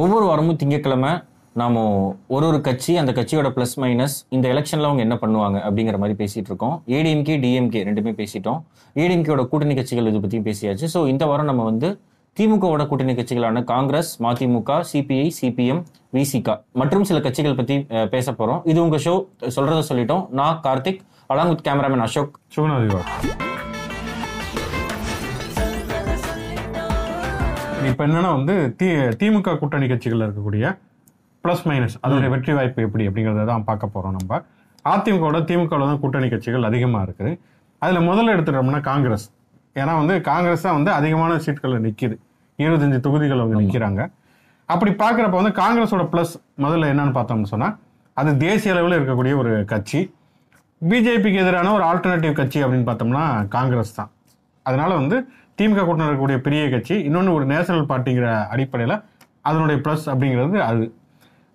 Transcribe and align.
ஒவ்வொரு 0.00 0.24
வாரமும் 0.28 0.58
திங்கக்கிழமை 0.60 1.10
நாம 1.60 1.80
ஒரு 2.34 2.44
ஒரு 2.50 2.58
கட்சி 2.66 2.92
அந்த 3.00 3.12
கட்சியோட 3.16 3.48
ப்ளஸ் 3.56 3.74
மைனஸ் 3.82 4.14
இந்த 4.36 4.46
எலெக்ஷன்ல 4.52 4.88
அவங்க 4.88 5.02
என்ன 5.06 5.16
பண்ணுவாங்க 5.22 5.58
அப்படிங்கிற 5.66 5.96
மாதிரி 6.02 6.14
பேசிட்டு 6.20 6.50
இருக்கோம். 6.50 6.76
ஏடிஎம்கே 6.96 7.34
டிஎம்கே 7.42 7.80
ரெண்டுமே 7.88 8.12
பேசிட்டோம். 8.20 8.60
ஏடிஎம்கேயோட 9.02 9.42
கூட்டணி 9.50 9.76
கட்சிகள் 9.80 10.08
இதை 10.12 10.22
பத்தி 10.24 10.40
பேசியாச்சு. 10.48 10.88
ஸோ 10.94 11.02
இந்த 11.12 11.26
வாரம் 11.32 11.50
நம்ம 11.50 11.68
வந்து 11.70 11.90
திமுகவோட 12.36 12.86
கூட்டணி 12.92 13.16
கட்சிகளான 13.20 13.64
காங்கிரஸ் 13.72 14.12
மதிமுக 14.26 14.80
சிபிஐ 14.92 15.28
சிபிஎம் 15.40 15.82
விசிகா 16.18 16.56
மற்றும் 16.82 17.06
சில 17.10 17.20
கட்சிகள் 17.28 17.58
பத்தி 17.60 17.78
பேச 18.16 18.32
போறோம். 18.40 18.62
இது 18.72 18.80
உங்க 18.86 19.00
ஷோ 19.06 19.14
சொல்றத 19.58 19.82
சொல்லிட்டோம். 19.92 20.26
நான் 20.40 20.60
Karthik 20.68 21.02
along 21.32 21.52
with 21.54 21.66
cameraman 21.68 22.06
Ashok. 22.08 22.34
சுகுணாதிவா 22.56 23.02
இப்போ 27.90 28.02
என்னன்னா 28.06 28.30
வந்து 28.38 28.54
தி 28.80 28.88
திமுக 29.20 29.54
கூட்டணி 29.60 29.86
கட்சிகள் 29.92 30.24
இருக்கக்கூடிய 30.26 30.64
ப்ளஸ் 31.44 31.62
மைனஸ் 31.68 31.96
அதோடைய 32.04 32.28
வெற்றி 32.34 32.52
வாய்ப்பு 32.56 32.84
எப்படி 32.86 33.04
அப்படிங்கிறத 33.08 33.44
தான் 33.50 33.64
பார்க்க 33.68 33.94
போறோம் 33.94 34.14
நம்ம. 34.18 34.38
அதிமுகவோட 34.92 35.38
திமுகவில் 35.48 35.90
தான் 35.90 36.00
கூட்டணி 36.02 36.28
கட்சிகள் 36.32 36.66
அதிகமாக 36.68 37.06
இருக்குது 37.06 37.32
அதில் 37.82 38.06
முதல்ல 38.08 38.34
எடுத்துட்டோம்னா 38.34 38.80
காங்கிரஸ். 38.90 39.26
ஏன்னா 39.80 39.92
வந்து 40.00 40.14
காங்கிரஸ் 40.30 40.64
தான் 40.66 40.76
வந்து 40.78 40.90
அதிகமான 40.98 41.38
சீட்களில் 41.44 41.84
நிற்கிது 41.86 42.16
இருபத்தஞ்சு 42.58 42.98
தொகுதிகள் 43.06 43.42
அவங்க 43.42 43.60
நிற்கிறாங்க 43.64 44.00
அப்படி 44.68 44.90
பார்க்குறப்ப 45.02 45.36
வந்து 45.40 45.54
காங்கிரஸோட 45.62 46.04
ப்ளஸ் 46.12 46.34
முதல்ல 46.64 46.90
என்னன்னு 46.92 47.14
பார்த்தோம்னு 47.18 47.52
சொன்னால் 47.52 47.74
அது 48.16 48.30
தேசிய 48.46 48.72
அளவில் 48.74 48.98
இருக்கக்கூடிய 48.98 49.34
ஒரு 49.42 49.52
கட்சி. 49.72 50.00
பிஜேபிக்கு 50.82 51.40
எதிரான 51.44 51.72
ஒரு 51.78 51.84
ஆல்டர்னேட்டிவ் 51.90 52.34
கட்சி 52.40 52.58
அப்படின்னு 52.64 52.86
பார்த்தோம்னா 52.90 53.24
காங்கிரஸ் 53.56 53.94
தான். 53.98 54.10
அதனால 54.66 54.90
வந்து 55.00 55.16
திமுக 55.58 55.80
கூட்டணி 55.80 56.06
இருக்கக்கூடிய 56.06 56.38
பெரிய 56.40 56.62
கட்சி 56.70 56.94
இன்னொன்று 57.08 57.34
ஒரு 57.34 57.44
நேஷனல் 57.44 57.88
பார்ட்டிங்கிற 57.88 58.26
அடிப்படையில் 58.54 58.96
அதனுடைய 59.42 59.76
ப்ளஸ் 59.84 60.04
அப்படிங்கிறது 60.12 60.58
அது. 60.62 60.84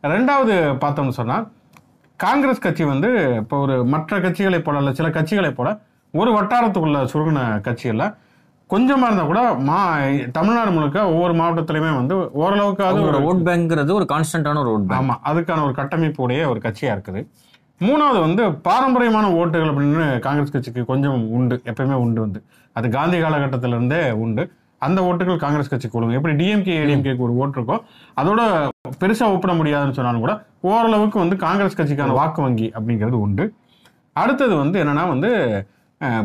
ரெண்டாவது 0.04 0.54
பார்த்தோம்னு 0.82 1.18
சொன்னால் 1.20 1.46
காங்கிரஸ் 2.20 2.60
கட்சி 2.60 2.84
வந்து 2.86 3.10
இப்போ 3.42 3.56
ஒரு 3.60 3.76
மற்ற 3.86 4.20
கட்சிகளைப் 4.20 4.66
போல 4.66 4.78
அல்ல 4.78 4.92
சில 4.94 5.08
கட்சிகளைப் 5.10 5.58
போல 5.58 5.70
ஒரு 6.14 6.32
வட்டாரத்துக்குள்ள 6.34 7.00
சுருங்கின 7.06 7.42
கட்சி 7.62 7.88
இல்லை 7.88 8.08
கொஞ்சமாக 8.70 9.08
இருந்தால் 9.08 9.28
கூட 9.28 9.42
மா 9.68 9.78
தமிழ்நாடு 10.32 10.72
முழுக்க 10.72 11.00
ஒவ்வொரு 11.12 11.34
மாவட்டத்திலையுமே 11.34 11.92
வந்து 11.96 12.16
ஓரளவுக்காவது 12.42 12.94
அவங்களோட 12.94 13.18
ஒரு 13.20 13.28
ஓட் 13.30 13.44
பேங்க்ங்கிறது 13.48 13.92
ஒரு 13.94 14.06
கான்ஸ்டன்டான 14.06 14.62
ஒரு 14.64 14.72
ஓட் 14.72 14.88
பேங்க் 14.88 15.00
ஆமா 15.02 15.16
அதுக்கான 15.30 15.64
ஒரு 15.64 15.74
கட்டமைப்பு 15.74 16.24
உடைய 16.24 16.50
ஒரு 16.50 16.60
கட்சியா 16.60 16.92
இருக்குது. 16.96 17.22
மூணாவது 17.82 18.20
வந்து 18.26 18.44
பாரம்பரியமான 18.68 19.26
ஓட்டுகள் 19.40 19.72
அப்படின்னு 19.72 20.06
காங்கிரஸ் 20.26 20.54
கட்சிக்கு 20.56 20.84
கொஞ்சம் 20.92 21.20
உண்டு 21.38 21.56
எப்பயுமே 21.72 21.98
உண்டு 22.06 22.20
வந்து. 22.26 22.40
அது 22.76 22.88
காந்தி 22.96 23.18
காலகட்டத்திலிருந்தே 23.24 24.02
உண்டு. 24.24 24.44
அந்த 24.86 25.00
ஓட்டுகள் 25.10 25.38
காங்கிரஸ் 25.44 25.70
கட்சிக்கு 25.72 25.96
கொடுங்க 25.96 26.18
எப்படி 26.18 26.34
டிஎம்கே 26.40 26.74
ஏடிஎம்கேக்கு 26.82 27.24
ஒரு 27.28 27.34
ஓட்டு 27.42 27.58
இருக்கோ 27.60 27.78
அதோட 28.20 28.42
பெருசாக 29.02 29.36
ஒப்பிட 29.36 29.54
முடியாதுன்னு 29.60 29.98
சொன்னாலும் 30.00 30.24
கூட 30.26 30.34
ஓரளவுக்கு 30.72 31.18
வந்து 31.24 31.36
காங்கிரஸ் 31.46 31.78
கட்சிக்கான 31.80 32.16
வாக்கு 32.20 32.42
வங்கி 32.46 32.68
அப்படிங்கிறது 32.78 33.18
உண்டு. 33.26 33.46
அடுத்தது 34.22 34.54
வந்து 34.64 34.78
என்னன்னா 34.84 35.06
வந்து 35.14 35.30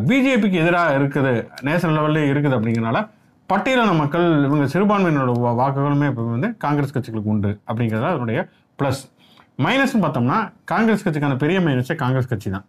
பிஜேபிக்கு 0.09 0.59
எதிராக 0.65 0.97
இருக்குது 0.99 1.33
நேஷனல் 1.69 1.97
லெவல்லே 1.99 2.25
இருக்குது 2.33 2.57
அப்படிங்கிறனால 2.57 3.01
பட்டியலான 3.49 3.95
மக்கள் 4.03 4.27
இவங்க 4.49 4.67
சிறுபான்மையினோட 4.75 5.33
வாக்குகளுமே 5.61 6.07
இப்போ 6.13 6.25
வந்து 6.35 6.51
காங்கிரஸ் 6.65 6.95
கட்சிகளுக்கு 6.97 7.33
உண்டு 7.35 7.51
அப்படிங்கிறது 7.69 8.07
அதனுடைய 8.13 8.41
ப்ளஸ் 8.79 9.03
மைனஸ்னு 9.59 10.03
பார்த்தோம்னா 10.05 10.39
காங்கிரஸ் 10.73 11.05
கட்சிக்கான 11.07 11.37
பெரிய 11.45 11.59
மைனஸே 11.67 11.95
காங்கிரஸ் 12.03 12.31
கட்சி 12.33 12.49
தான். 12.55 12.67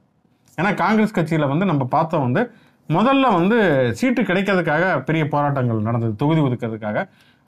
ஏன்னா 0.57 0.71
காங்கிரஸ் 0.83 1.15
கட்சியில் 1.17 1.51
வந்து 1.51 1.65
நம்ம 1.71 1.83
பார்த்தோம் 1.95 2.25
வந்து 2.27 2.41
முதல்ல 2.89 3.25
வந்து 3.37 3.57
சீட்டு 3.99 4.21
கிடைக்கிறதுக்காக 4.29 4.83
பெரிய 5.07 5.23
போராட்டங்கள் 5.33 5.85
நடந்தது 5.87 6.13
தொகுதி 6.21 6.41
ஒதுக்கிறதுக்காக. 6.47 6.97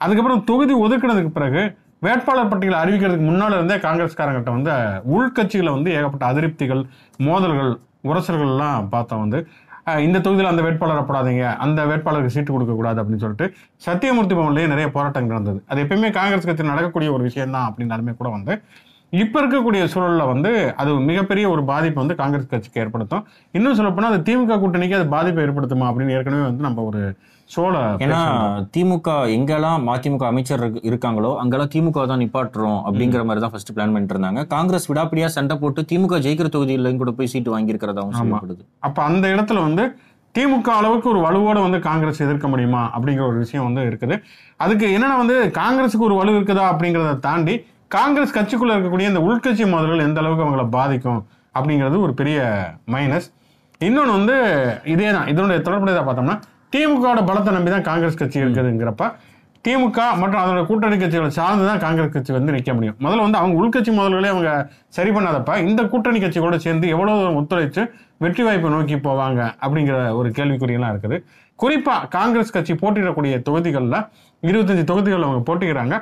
அதுக்கப்புறம் 0.00 0.42
தொகுதி 0.50 0.74
ஒதுக்கினதுக்கு 0.84 1.32
பிறகு 1.38 1.62
வேட்பாளர் 2.06 2.50
பட்டியலை 2.52 2.78
அறிவிக்கிறதுக்கு 2.82 3.26
முன்னால் 3.28 3.56
இருந்தே 3.58 3.76
காங்கிரஸ்காரங்கிட்ட 3.84 4.50
வந்து 4.56 4.72
உள்கட்சியில் 5.16 5.74
வந்து 5.76 5.90
ஏகப்பட்ட 5.98 6.24
அதிருப்திகள் 6.32 6.82
மோதல்கள் 7.28 7.70
உரசல்கள்லாம் 8.10 8.88
பார்த்தோம் 8.94 9.22
வந்து 9.24 9.38
இந்த 10.06 10.18
தொகுதியில் 10.24 10.50
அந்த 10.50 10.62
வேட்பாளரை 10.66 11.02
போடாதீங்க 11.08 11.44
அந்த 11.64 11.80
வேட்பாளருக்கு 11.90 12.34
சீட்டு 12.36 12.52
கொடுக்கக்கூடாது 12.54 12.98
அப்படின்னு 13.00 13.22
சொல்லிட்டு 13.24 13.46
சத்தியமூர்த்தி 13.86 14.34
பவன்லேயே 14.38 14.68
நிறைய 14.72 14.86
போராட்டங்கள் 14.96 15.34
நடந்தது. 15.36 15.60
அது 15.70 15.82
எப்பயுமே 15.84 16.10
காங்கிரஸ் 16.18 16.48
கட்சியில் 16.48 16.72
நடக்கக்கூடிய 16.72 17.10
ஒரு 17.16 17.24
விஷயம் 17.28 17.54
தான் 17.56 17.66
அப்படின்னாலுமே 17.68 18.14
கூட 18.20 18.30
வந்து 18.36 18.54
இப்போ 19.12 19.36
இருக்கக்கூடிய 19.40 19.82
சூழல்ல 19.90 20.22
வந்து 20.28 20.50
அது 20.76 20.90
மிகப்பெரிய 21.06 21.44
ஒரு 21.50 21.62
பாதிப்பு 21.68 21.98
வந்து 22.00 22.14
காங்கிரஸ் 22.16 22.48
கட்சிக்கு 22.48 22.80
ஏற்படுத்தும். 22.82 23.22
இன்னும் 23.54 23.76
சொல்லப்போனால் 23.78 24.12
அது 24.12 24.24
திமுக 24.28 24.58
கூட்டணிக்கு 24.58 24.98
அது 24.98 25.06
பாதிப்பை 25.12 25.42
ஏற்படுத்துமா 25.44 25.86
அப்படின்னு 25.90 26.14
ஏற்கனவே 26.16 26.44
வந்து 26.46 26.66
நம்ம 26.66 26.84
ஒரு 26.84 27.02
சோழ 27.50 27.74
ஏன்னா 28.04 28.20
திமுக 28.74 29.08
எங்கெல்லாம் 29.34 29.84
மதிமுக 29.88 30.24
அமைச்சர் 30.28 30.60
இருக்கு- 30.60 30.82
இருக்காங்களோ 30.88 31.30
அங்கெல்லாம் 31.42 31.70
திமுக 31.74 32.06
தான் 32.06 32.22
நிப்பாட்டுறோம் 32.22 32.80
அப்படிங்கிற 32.86 33.22
மாதிரி 33.24 33.42
தான் 33.44 33.52
ஃபர்ஸ்ட் 33.52 33.72
பிளான் 33.74 33.92
பண்ணிட்டு 33.92 34.14
இருந்தாங்க 34.14 34.42
காங்கிரஸ் 34.48 34.88
விடாப்பிடியா 34.90 35.28
சண்டை 35.34 35.56
போட்டு 35.56 35.82
திமுக 35.90 36.18
ஜெயிக்கிற 36.24 36.50
தொகுதியிலையும் 36.54 37.00
கூட 37.02 37.12
போய் 37.12 37.32
சீட்டு 37.32 37.54
வாங்கியிருக்கிறதாவும் 37.54 38.18
சொல்லப்படுது. 38.20 38.62
அப்ப 38.80 38.98
அந்த 39.04 39.26
இடத்துல 39.34 39.60
வந்து 39.64 39.84
திமுக 40.34 40.68
அளவுக்கு 40.76 41.08
ஒரு 41.08 41.20
வலுவோட 41.20 41.58
வந்து 41.62 41.78
காங்கிரஸ் 41.82 42.20
எதிர்க்க 42.22 42.46
முடியுமா 42.48 42.82
அப்படிங்கிற 42.94 43.24
ஒரு 43.28 43.38
விஷயம் 43.38 43.66
வந்து 43.68 43.82
இருக்குது. 43.86 44.16
அதுக்கு 44.60 44.86
என்னன்னா 44.96 45.16
வந்து 45.18 45.36
காங்கிரஸுக்கு 45.56 46.08
ஒரு 46.08 46.16
வலு 46.16 46.34
இருக்குதா 46.36 46.66
அப்படிங்கிறத 46.72 47.14
தாண்டி 47.20 47.54
காங்கிரஸ் 47.90 48.36
கட்சிக்குள்ள 48.36 48.74
இருக்கக்கூடிய 48.74 49.10
இந்த 49.10 49.20
உள்கட்சி 49.26 49.64
மோதல்கள் 49.72 50.06
எந்த 50.06 50.20
அளவுக்கு 50.22 50.44
அவங்கள 50.46 50.64
பாதிக்கும் 50.76 51.20
அப்படிங்கிறது 51.58 51.96
ஒரு 52.06 52.12
பெரிய 52.20 52.38
மைனஸ் 52.94 53.28
இன்னொன்று 53.80 54.12
வந்து 54.18 54.34
இதே 54.94 55.08
தான் 55.16 55.28
இதனுடைய 55.32 55.58
தொடர்புடையதாக 55.66 56.04
பார்த்தோம்னா 56.08 56.36
திமுகவோட 56.74 57.20
பலத்தை 57.28 57.50
நம்பி 57.56 57.70
தான் 57.74 57.86
காங்கிரஸ் 57.88 58.20
கட்சி 58.20 58.38
இருக்குதுங்கிறப்ப 58.44 59.06
திமுக 59.64 60.00
மற்றும் 60.20 60.40
அதோட 60.42 60.60
கூட்டணி 60.66 60.96
கட்சிகளை 60.98 61.30
சார்ந்து 61.38 61.64
தான் 61.68 61.80
காங்கிரஸ் 61.84 62.12
கட்சி 62.16 62.32
வந்து 62.36 62.52
நிற்க 62.56 62.72
முடியும். 62.74 62.96
முதல்ல 63.04 63.24
வந்து 63.26 63.38
அவங்க 63.40 63.54
உள்கட்சி 63.60 63.92
முதல்களே 63.96 64.28
அவங்க 64.34 64.50
சரி 64.96 65.10
பண்ணாதப்ப 65.16 65.56
இந்த 65.68 65.80
கூட்டணி 65.92 66.18
கட்சிகளோட 66.24 66.56
சேர்ந்து 66.66 66.86
எவ்வளோ 66.94 67.14
தூரம் 67.20 67.38
ஒத்துழைச்சு 67.40 67.82
வெற்றி 68.24 68.42
வாய்ப்பை 68.46 68.70
நோக்கி 68.74 68.96
போவாங்க 69.06 69.40
அப்படிங்கிற 69.64 69.96
ஒரு 70.18 70.28
கேள்விக்குறியெல்லாம் 70.36 70.92
இருக்குது. 70.94 71.16
குறிப்பாக 71.58 72.08
காங்கிரஸ் 72.16 72.54
கட்சி 72.56 72.74
போட்டியிடக்கூடிய 72.82 73.34
தொகுதிகளில் 73.48 73.98
இருபத்தஞ்சி 74.42 74.84
தொகுதிகளில் 74.92 75.28
அவங்க 75.28 75.42
போட்டிக்கிறாங்க 75.48 75.96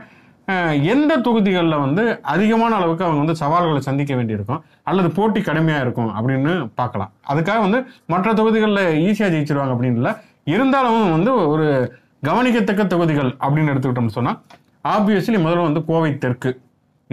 எந்த 0.92 1.12
தொகுதிகளில் 1.26 1.82
வந்து 1.84 2.02
அதிகமான 2.32 2.72
அளவுக்கு 2.78 3.04
அவங்க 3.06 3.20
வந்து 3.22 3.36
சவால்களை 3.42 3.80
சந்திக்க 3.86 4.12
வேண்டியிருக்கும்? 4.18 4.60
அல்லது 4.90 5.08
போட்டி 5.18 5.40
கடுமையாக 5.48 5.84
இருக்கும் 5.84 6.10
அப்படின்னு 6.18 6.52
பார்க்கலாம். 6.80 7.12
அதுக்காக 7.32 7.60
வந்து 7.66 7.78
மற்ற 8.12 8.34
தொகுதிகளில் 8.40 8.82
ஈஸியாக 9.06 9.32
ஜெயிச்சிருவாங்க 9.34 9.74
அப்படின்னு 9.76 10.00
இல்லை. 10.00 10.12
இருந்தாலும் 10.54 11.00
வந்து 11.16 11.30
ஒரு 11.54 11.68
கவனிக்கத்தக்க 12.28 12.82
தொகுதிகள் 12.94 13.30
அப்படின்னு 13.44 13.72
எடுத்துக்கிட்டோம்னு 13.72 14.16
சொன்னால் 14.18 14.38
ஆப்வியஸ்லி 14.94 15.38
முதல்ல 15.46 15.66
வந்து 15.68 15.82
கோவை 15.90 16.12
தெற்கு. 16.24 16.52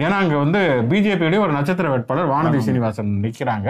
ஏன்னா 0.02 0.16
அங்கே 0.22 0.36
வந்து 0.44 0.60
பிஜேபியுடைய 0.90 1.40
ஒரு 1.46 1.52
நட்சத்திர 1.56 1.88
வேட்பாளர் 1.92 2.32
வானதி 2.34 2.60
சீனிவாசன் 2.66 3.10
நிற்கிறாங்க 3.24 3.68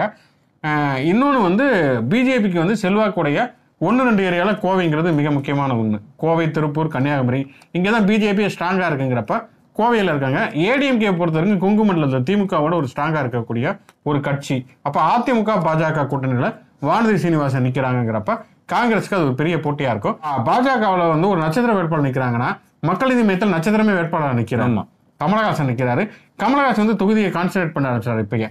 இன்னொன்று 1.11 1.39
வந்து 1.47 1.65
பிஜேபிக்கு 2.11 2.59
வந்து 2.63 2.75
செல்வாக்குடைய 2.83 3.39
ஒன்று 3.85 4.01
ரெண்டு 4.07 4.21
ஏரியாவில் 4.27 4.59
கோவைங்கிறது 4.63 5.09
மிக 5.19 5.27
முக்கியமான 5.37 5.71
ஒன்று 5.81 5.97
கோவை 6.21 6.45
திருப்பூர் 6.55 6.93
கன்னியாகுமரி. 6.95 7.39
இங்கே 7.77 7.89
தான் 7.95 8.05
பிஜேபி 8.09 8.43
ஸ்ட்ராங்காக 8.55 8.89
இருக்குங்கிறப்ப 8.89 9.35
கோவையில் 9.79 10.11
இருக்காங்க. 10.13 10.39
ஏடிஎம்கே 10.71 11.11
பொறுத்த 11.19 11.37
வரைக்கும் 11.39 11.61
கொங்கு 11.63 11.83
மண்டலத்தில் 11.87 12.25
திமுகவோட 12.29 12.73
ஒரு 12.81 12.87
ஸ்ட்ராங்காக 12.91 13.23
இருக்கக்கூடிய 13.25 13.65
ஒரு 14.09 14.19
கட்சி. 14.27 14.57
அப்போ 14.87 14.99
அதிமுக 15.13 15.55
பாஜக 15.67 16.05
கூட்டணியில் 16.11 16.49
வானதி 16.89 17.17
சீனிவாசன் 17.23 17.65
நிற்கிறாங்கிறப்ப 17.67 18.31
காங்கிரஸ்க்கு 18.73 19.17
அது 19.17 19.25
ஒரு 19.29 19.35
பெரிய 19.41 19.55
போட்டியாக 19.65 19.93
இருக்கும். 19.95 20.17
பாஜகவில் 20.49 21.11
வந்து 21.15 21.27
ஒரு 21.33 21.39
நட்சத்திர 21.45 21.73
வேட்பாளர் 21.77 22.07
நிற்கிறாங்கன்னா 22.07 22.49
மக்கள் 22.89 23.11
நீதி 23.13 23.23
மையத்தில் 23.29 23.55
நட்சத்திரமே 23.55 23.95
வேட்பாளர் 23.99 24.39
நிற்கிறாங்க 24.41 24.83
கமலஹாசன் 25.19 25.69
நிற்கிறாரு 25.71 26.03
கமலஹாசன் 26.41 26.83
வந்து 26.85 26.99
தொகுதியை 27.01 27.29
கான்சன்ட்ரேட் 27.35 27.73
பண்ண 27.75 27.89
ஆரம்பிச்சாரு 27.89 28.23
இப்பயே. 28.25 28.47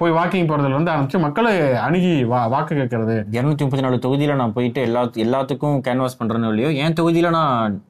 போய் 0.00 0.10
வாக்கிங் 0.10 0.46
போறதுல 0.46 0.68
இருந்து 0.68 0.90
ஆரம்பிச்சு 0.90 1.18
மக்களை 1.18 1.72
அணுகி 1.74 2.24
வா- 2.24 2.48
வாக்கு 2.48 2.74
கேட்கறது. 2.74 3.24
இருநூத்தி 3.30 3.58
முப்பத்தி 3.58 3.80
நாலு 3.80 3.96
தொகுதியில 3.96 4.34
நான் 4.34 4.52
போயிட்டு 4.52 4.80
எல்லா 4.80 5.02
எல்லாத்துக்கும் 5.04 5.80
கேன்வாஸ் 5.88 6.16
பண்றேன்னு 6.18 6.48
இல்லையோ 6.48 6.70
என் 6.70 6.92
தொகுதியில 6.92 7.28
நான் 7.28 7.82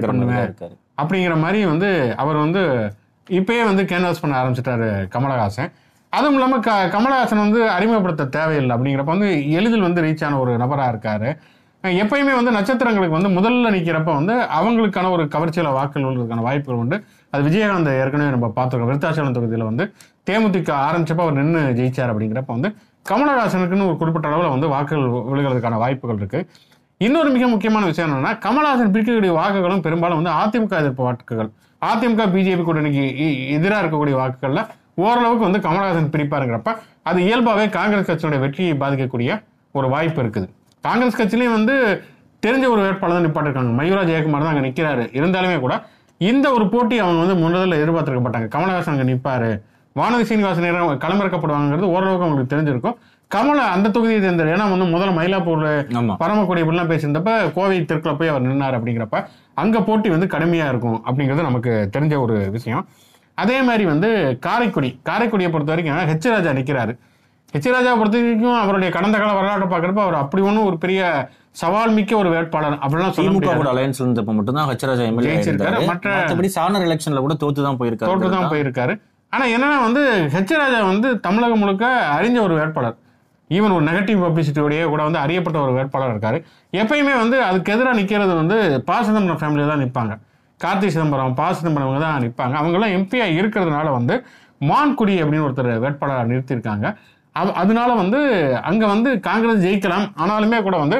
பண்ணுவேன். 0.00 0.36
இருக்காரு. 0.36 0.76
அப்படிங்கிற 1.02 1.40
மாதிரி 1.40 1.66
வந்து 1.66 2.14
அவர் 2.16 2.36
வந்து 2.36 2.92
இப்பயே 3.30 3.64
வந்து 3.64 3.82
கேன்வாஸ் 3.82 4.20
பண்ண 4.20 4.42
ஆரம்பிச்சிட்டாரு 4.42 5.08
கமலஹாசன். 5.08 5.72
அதுவும் 6.08 6.32
இல்லாம 6.32 6.58
க 6.58 6.90
கமலஹாசன் 6.92 7.36
வந்து 7.36 7.70
அறிமுகப்படுத்த 7.70 8.24
தேவையில்லை 8.24 8.76
அப்படிங்கிறப்ப 8.76 9.04
வந்து 9.04 9.50
எளிதில் 9.50 9.80
வந்து 9.80 10.02
ரீச் 10.02 10.24
ஆன 10.24 10.38
ஒரு 10.38 10.56
நபரா 10.56 10.88
இருக்காரு. 10.92 11.36
எப்பயுமே 11.86 12.42
வந்து 12.42 12.50
நட்சத்திரங்களுக்கு 12.50 13.08
வந்து 13.08 13.28
முதல்ல 13.28 13.72
நிற்கிறப்ப 13.72 14.14
வந்து 14.14 14.32
அவங்களுக்கான 14.32 15.10
ஒரு 15.10 15.24
கவர்ச்சியில 15.24 15.72
வாக்குகள் 15.72 16.10
விழுறதுக்கான 16.10 16.40
வாய்ப்புகள் 16.40 16.80
உண்டு. 16.80 17.04
அது 17.36 17.44
விஜயகாந்த் 17.46 17.90
ஏற்கனவே 18.00 18.30
நம்ம 18.34 18.48
பார்த்துருக்கோம். 18.58 18.90
விருத்தாச்சலம் 18.90 19.34
தொகுதியில் 19.36 19.68
வந்து 19.70 19.84
தேமுதிக 20.28 20.70
ஆரம்பிச்சப்ப 20.86 21.22
அவர் 21.24 21.36
நின்று 21.40 21.62
ஜெயிச்சார் 21.78 22.10
அப்படிங்கிறப்ப 22.12 22.52
வந்து 22.56 22.68
கமலஹாசனுக்குன்னு 23.10 23.88
ஒரு 23.88 23.96
குறிப்பிட்ட 24.00 24.26
அளவில் 24.30 24.52
வந்து 24.54 24.68
வாக்குகள் 24.74 25.10
விழுகிறதுக்கான 25.30 25.78
வாய்ப்புகள் 25.82 26.18
இருக்கு. 26.20 26.40
இன்னொரு 27.06 27.30
மிக 27.34 27.44
முக்கியமான 27.52 27.84
விஷயம் 27.90 28.08
என்னன்னா 28.08 28.32
கமலஹாசன் 28.44 28.92
பிரிக்கக்கூடிய 28.94 29.32
வாக்குகளும் 29.40 29.82
பெரும்பாலும் 29.86 30.18
வந்து 30.20 30.32
அதிமுக 30.42 30.74
எதிர்ப்பு 30.82 31.02
வாக்குகள். 31.08 31.50
அதிமுக 31.90 32.24
பிஜேபி 32.34 32.62
கூட்டணிக்கு 32.68 33.04
எதிராக 33.56 33.80
இருக்கக்கூடிய 33.82 34.16
வாக்குகளில் 34.22 34.62
ஓரளவுக்கு 35.04 35.46
வந்து 35.48 35.60
கமலஹாசன் 35.66 36.12
பிரிப்பாருங்கிறப்ப 36.14 36.72
அது 37.10 37.18
இயல்பாகவே 37.28 37.66
காங்கிரஸ் 37.78 38.08
கட்சியோட 38.10 38.38
வெற்றியை 38.44 38.74
பாதிக்கக்கூடிய 38.82 39.30
ஒரு 39.78 39.88
வாய்ப்பு 39.94 40.20
இருக்குது. 40.24 40.48
காங்கிரஸ் 40.84 41.18
கட்சியிலையும் 41.20 41.56
வந்து 41.58 41.74
தெரிஞ்ச 42.46 42.64
ஒரு 42.74 42.80
வேட்பாளர் 42.86 43.16
தான் 43.16 43.26
நிப்பாட்டிருக்காங்க. 43.26 43.72
மயூரா 43.80 44.02
ஜெயக்குமார் 44.10 44.44
தான் 44.46 44.54
அங்கே 44.54 44.64
நிற்கிறாரு 44.68 45.04
இருந்தாலுமே 45.18 45.58
கூட 45.66 45.74
இந்த 46.20 46.52
ஒரு 46.52 46.68
போட்டி 46.68 46.98
அவங்க 46.98 47.20
வந்து 47.24 47.36
முதல்ல 47.44 47.78
எதிர்பார்த்திருக்க 47.80 48.22
மாட்டாங்க 48.26 48.48
கமலஹாசன் 48.54 48.94
அங்க 48.94 49.04
நிப்பாரு. 49.04 49.50
வானதி 49.96 50.22
சீனிவாசன் 50.22 50.62
நேரம் 50.62 51.00
களமிறக்கப்படுவாங்கிறது 51.00 51.86
ஓரளவுக்கு 51.94 52.26
அவங்களுக்கு 52.26 52.52
தெரிஞ்சிருக்கும். 52.54 52.96
கமல 53.30 53.60
அந்த 53.74 53.88
தொகுதியை 53.88 54.18
தேர்ந்தெடு 54.22 54.52
ஏன்னா 54.54 54.66
வந்து 54.72 54.86
முதல்ல 54.94 55.12
மயிலாப்பூர்ல 55.18 55.68
ஆமா. 56.00 56.14
பரமக்குடி 56.16 56.62
இப்படிலாம் 56.62 56.90
பேசியிருந்தப்ப 56.90 57.52
கோவை 57.52 57.80
தெற்குல 57.80 58.18
போய் 58.18 58.28
அவர் 58.28 58.46
நின்னார் 58.48 58.76
அப்படிங்கிறப்ப 58.78 59.24
அங்க 59.54 59.82
போட்டி 59.82 60.08
வந்து 60.08 60.26
கடுமையா 60.26 60.68
இருக்கும் 60.68 60.98
அப்படிங்கிறது 61.06 61.48
நமக்கு 61.48 61.90
தெரிஞ்ச 61.96 62.20
ஒரு 62.20 62.36
விஷயம். 62.50 62.88
அதே 63.34 63.62
மாதிரி 63.62 63.84
வந்து 63.84 64.38
காரைக்குடி 64.40 65.00
காரைக்குடியை 65.02 65.52
பொறுத்த 65.52 65.74
வரைக்கும் 65.74 66.12
ஹெச் 66.12 66.32
ராஜா 66.34 66.50
நிக்கிறாரு. 66.50 66.94
ஹெச் 67.54 67.68
ராஜா 67.74 67.90
பொறுத்த 67.98 68.20
வரைக்கும் 68.22 68.56
அவருடைய 68.62 68.88
கடந்த 68.96 69.16
கால 69.20 69.32
வரலாற்றை 69.38 69.66
பார்க்கறப்ப 69.72 70.00
அவர் 70.06 70.16
அப்படி 70.22 70.42
ஒன்றும் 70.48 70.66
ஒரு 70.70 70.76
பெரிய 70.84 71.00
சவால் 71.60 71.92
மிக்க 71.98 72.12
ஒரு 72.22 72.28
வேட்பாளர் 72.34 72.76
அப்படிலாம் 72.84 73.14
சொல்ல 73.16 73.28
திமுக 73.28 73.36
முடியாது. 73.36 73.60
கூட 73.60 73.70
அலையன்ஸ்ல 73.72 74.04
இருந்தப்ப 74.04 74.32
மட்டும்தான் 74.38 74.68
ஹெச்ராஜா 74.70 75.04
எம்எல்ஏ 75.10 75.30
ஜெயிச்சிருக்காரு. 75.32 75.78
மற்றபடி 75.90 76.48
சானர் 76.56 76.84
எலெக்ஷன்ல 76.88 77.20
கூட 77.26 77.34
தோத்து 77.42 77.60
தான் 77.68 77.78
போயிருக்காரு. 77.80 78.10
தோற்று 78.10 78.30
தான் 78.36 78.50
போயிருக்காரு. 78.52 78.94
ஆனா 79.32 79.44
என்னன்னா 79.54 79.78
வந்து 79.86 80.02
ஹெச் 80.34 80.54
ராஜா 80.62 80.80
வந்து 80.90 81.08
தமிழகம் 81.26 81.62
முழுக்க 81.62 81.86
அறிஞ்ச 82.16 82.38
ஒரு 82.46 82.54
வேட்பாளர். 82.60 82.96
ஈவன் 83.50 83.74
ஒரு 83.78 83.84
நெகட்டிவ் 83.88 84.20
பப்ளிசிட்டியோடய 84.26 84.84
கூட 84.92 85.02
வந்து 85.08 85.20
அறியப்பட்ட 85.24 85.58
ஒரு 85.64 85.72
வேட்பாளர் 85.78 86.12
இருக்காரு. 86.14 86.38
எப்பயுமே 86.82 87.14
வந்து 87.22 87.36
அதுக்கு 87.48 87.72
எதிராக 87.76 87.96
நிக்கிறது 88.00 88.34
வந்து 88.42 88.56
ப 88.88 89.00
சிதம்பரம் 89.08 89.40
ஃபேமிலியில் 89.42 89.72
தான் 89.72 89.82
நிற்பாங்க 89.84 90.14
கார்த்தி 90.60 90.88
சிதம்பரம் 90.94 91.36
ப 91.40 91.50
சிதம்பரம் 91.58 92.06
தான் 92.06 92.22
நிற்பாங்க 92.26 92.54
அவங்கெல்லாம் 92.60 92.94
எம்பியா 92.98 93.26
இருக்கிறதுனால 93.38 93.86
வந்து 93.98 94.14
மான்குடி 94.68 95.14
அப்படின்னு 95.22 95.46
ஒருத்தர் 95.48 95.72
வேட்பாளர் 95.84 96.30
நிறுத்தியிருக்காங்க. 96.32 96.86
அதனால 97.62 97.90
வந்து 98.02 98.20
அங்க 98.70 98.84
வந்து 98.94 99.10
காங்கிரஸ் 99.28 99.64
ஜெயிக்கலாம். 99.66 100.06
ஆனாலுமே 100.22 100.58
கூட 100.66 100.76
வந்து 100.84 100.98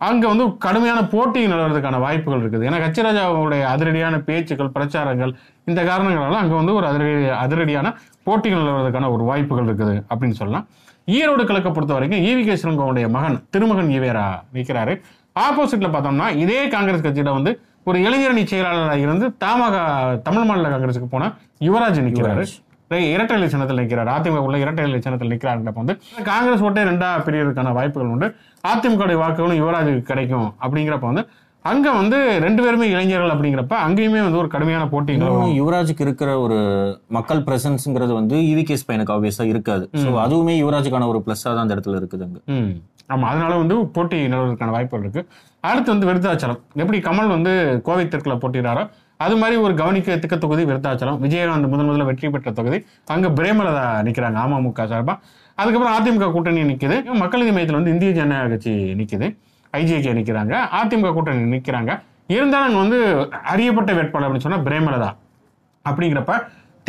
அங்க 0.00 0.24
வந்து 0.30 0.44
கடுமையான 0.64 1.00
போட்டி 1.12 1.40
நிலவரதுக்கான 1.52 2.00
வாய்ப்புகள் 2.04 2.42
இருக்குது. 2.42 2.66
ஏன்னா 2.68 2.78
கச்சிராஜாவுடைய 2.84 3.62
அதிரடியான 3.74 4.18
பேச்சுக்கள் 4.28 4.74
பிரச்சாரங்கள் 4.76 5.32
இந்த 5.70 5.80
காரணங்களால 5.90 6.40
அங்க 6.42 6.54
வந்து 6.60 6.74
ஒரு 6.78 6.86
அதிரடி 6.90 7.24
அதிரடியான 7.44 7.92
போட்டிகள் 8.26 8.62
நிலவரதுக்கான 8.62 9.10
ஒரு 9.14 9.24
வாய்ப்புகள் 9.30 9.66
இருக்குது 9.68 9.96
அப்படின்னு 10.10 10.38
சொல்லலாம். 10.40 10.66
ஈரோடு 11.18 11.42
கிழக்கை 11.48 11.70
பொறுத்த 11.72 11.94
வரைக்கும் 11.96 12.24
ஈவி 12.28 12.42
கே 12.46 12.56
சிலங்கோவுடைய 12.62 13.06
மகன் 13.16 13.38
திருமகன் 13.54 13.90
ஈவேரா 13.96 14.26
நிற்கிறாரு 14.56 14.94
ஆப்போசிட்ல 15.46 15.88
பார்த்தோம்னா 15.94 16.28
இதே 16.44 16.60
காங்கிரஸ் 16.74 17.04
கட்சியில 17.06 17.32
வந்து 17.38 17.52
ஒரு 17.88 17.98
இளைஞரணி 18.06 18.42
செயலாளராக 18.50 19.04
இருந்து 19.04 19.26
தமாக 19.44 19.76
தமிழ் 20.26 20.48
மாநில 20.48 20.70
காங்கிரஸுக்கு 20.72 21.08
போன 21.12 21.30
யுவராஜ் 21.66 22.00
நிற்கிறாரு 22.06 22.44
இரட்டை 23.14 23.34
இலை 23.38 23.48
சின்னத்தில் 23.54 23.80
நிற்கிறார். 23.82 24.10
அதிமுக 24.16 24.44
உள்ள 24.46 24.58
இரட்டை 24.64 24.84
இலை 24.88 25.00
சின்னத்தில் 25.06 25.32
நிற்கிறாருன்றப்ப 25.32 25.82
வந்து 25.82 25.96
காங்கிரஸ் 26.30 26.64
ஓட்டே 26.68 26.84
ரெண்டா 26.90 27.08
பிரியறதுக்கான 27.26 27.72
வாய்ப்புகள் 27.78 28.14
உண்டு. 28.14 28.28
அதிமுக 28.72 29.12
வாக்குகளும் 29.24 29.60
யுவராஜுக்கு 29.62 30.08
கிடைக்கும் 30.12 30.48
அப்படிங்கிறப்ப 30.62 31.06
வந்து 31.10 31.24
அங்க 31.70 31.88
வந்து 31.98 32.18
ரெண்டு 32.44 32.60
பேருமே 32.64 32.86
இளைஞர்கள் 32.92 33.32
அப்படிங்கிறப்ப 33.32 33.74
அங்கேயுமே 33.86 34.20
வந்து 34.24 34.38
ஒரு 34.42 34.48
கடுமையான 34.52 34.84
போட்டி 34.92 35.14
யுவராஜுக்கு 35.60 36.04
இருக்கிற 36.06 36.30
ஒரு 36.44 36.58
மக்கள் 37.16 37.42
பிரசன்ஸ்ங்கிறது 37.48 38.12
வந்து 38.18 38.36
இவிகேஸ் 38.52 38.86
பையனுக்கு 38.88 39.14
ஆப்வியஸா 39.14 39.46
இருக்காது. 39.52 39.84
சோ 40.02 40.10
அதுவுமே 40.24 40.54
யுவராஜுக்கான 40.60 41.08
ஒரு 41.12 41.20
பிளஸ்ஸா 41.26 41.50
தான் 41.50 41.64
அந்த 41.64 41.76
இடத்துல 41.76 41.98
இருக்குது 42.00 42.24
அங்க. 42.28 42.38
ஆமா 43.14 43.26
அதனால 43.32 43.52
வந்து 43.62 43.76
போட்டி 43.96 44.16
நிலவுவதற்கான 44.32 44.72
வாய்ப்புகள் 44.76 45.04
இருக்கு. 45.04 45.22
அடுத்து 45.60 45.92
வந்து 45.94 46.08
விருத்தாச்சலம். 46.08 46.60
எப்படி 46.82 46.98
கமல் 47.08 47.34
வந்து 47.36 47.52
கோவை 47.86 48.04
தெற்குல 48.14 48.36
போட்டிடுறாரோ 48.42 48.84
அது 49.18 49.36
மாதிரி 49.36 49.56
ஒரு 49.66 49.74
கவனிக்கத்தக்க 49.74 50.36
தொகுதி 50.36 50.64
விருத்தாச்சலம். 50.64 51.18
விஜயகாந்த் 51.24 51.68
முதன் 51.68 51.88
முதல்ல 51.88 52.04
வெற்றி 52.04 52.30
பெற்ற 52.30 52.50
தொகுதி. 52.50 52.78
அங்க 53.06 53.28
பிரேமலதா 53.28 53.84
நிக்கிறாங்க 54.08 54.38
அமமுக 54.44 54.86
சார்பா. 54.92 55.14
அதுக்கப்புறம் 55.54 55.94
அதிமுக 55.96 56.32
கூட்டணி 56.32 56.62
நிக்குது. 56.62 56.96
மக்கள் 57.22 57.40
நீதி 57.40 57.52
மையத்தில் 57.52 57.78
வந்து 57.78 57.90
இந்திய 57.90 58.10
ஜனநாயக 58.12 58.48
கட்சி 58.48 58.72
நிக்குது. 59.00 59.28
ஐஜேகே 59.72 60.12
நிக்கிறாங்க 60.18 60.54
அதிமுக 60.80 61.12
கூட்டணி 61.12 61.56
நிக்கிறாங்க. 61.56 62.00
இருந்தாலும் 62.26 62.68
அங்க 62.68 62.78
வந்து 62.78 62.98
அறியப்பட்ட 63.44 63.92
வேட்பாளர் 63.92 64.28
அப்படின்னு 64.28 64.46
சொன்னா 64.46 64.58
பிரேமலதா. 64.58 65.10
அப்படிங்கிறப்ப 65.84 66.34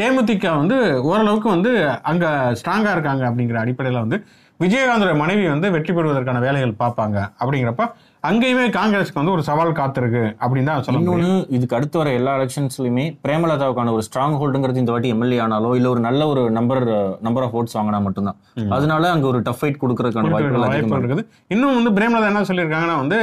தேமுதிக 0.02 0.58
வந்து 0.58 0.76
ஓரளவுக்கு 1.04 1.50
வந்து 1.50 1.72
அங்க 2.10 2.26
ஸ்ட்ராங்கா 2.60 2.92
இருக்காங்க 2.92 3.24
அப்படிங்கிற 3.30 3.58
அடிப்படையில 3.64 4.04
வந்து 4.06 4.18
விஜயகாந்தோட 4.60 5.12
மனைவி 5.18 5.44
வந்து 5.48 5.72
வெற்றி 5.72 5.94
பெறுவதற்கான 5.94 6.40
வேலைகள் 6.40 6.80
பார்ப்பாங்க. 6.80 7.18
அப்படிங்கிறப்ப 7.40 7.84
அங்கேயுமே 8.24 8.63
காங்கிரஸ்க்கு 8.75 9.19
வந்து 9.19 9.33
ஒரு 9.36 9.44
சவால் 9.48 9.69
காத்திருக்கு 9.77 10.21
அப்படின்னு 10.42 10.69
தான் 10.69 10.98
இன்னொன்னு 11.00 11.27
இதுக்கு 11.57 11.75
அடுத்து 11.77 12.00
வர 12.00 12.10
எல்லா 12.19 12.31
எலெக்ஷன்ஸ்லயுமே 12.38 13.06
பிரேமலதாவுக்கான 13.25 13.92
ஒரு 13.98 14.04
ஸ்ட்ராங் 14.07 14.36
ஹோல்டுங்கிறது 14.39 14.81
இந்த 14.81 14.92
வாட்டி 14.94 15.10
எம்எல்ஏ 15.13 15.38
ஆனாலோ 15.45 15.69
இல்ல 15.80 15.88
ஒரு 15.94 16.01
நல்ல 16.07 16.21
ஒரு 16.31 16.42
நம்பர் 16.57 16.81
நம்பர் 17.27 17.44
ஆஃப் 17.45 17.56
ஓட்ஸ் 17.60 17.75
வாங்கினா 17.77 18.00
மட்டும்தான். 18.07 18.38
அதனால 18.77 19.12
அங்க 19.13 19.25
ஒரு 19.31 19.39
டஃப் 19.48 19.60
ஃபைட் 19.62 19.80
கொடுக்கறதுக்கான 19.83 20.31
வாய்ப்பு 20.33 21.00
இருக்குது. 21.01 21.24
இன்னும் 21.54 21.77
வந்து 21.80 21.94
பிரேமலதா 22.00 22.30
என்ன 22.31 22.44
சொல்லியிருக்காங்கன்னா 22.50 22.98
வந்து 23.04 23.19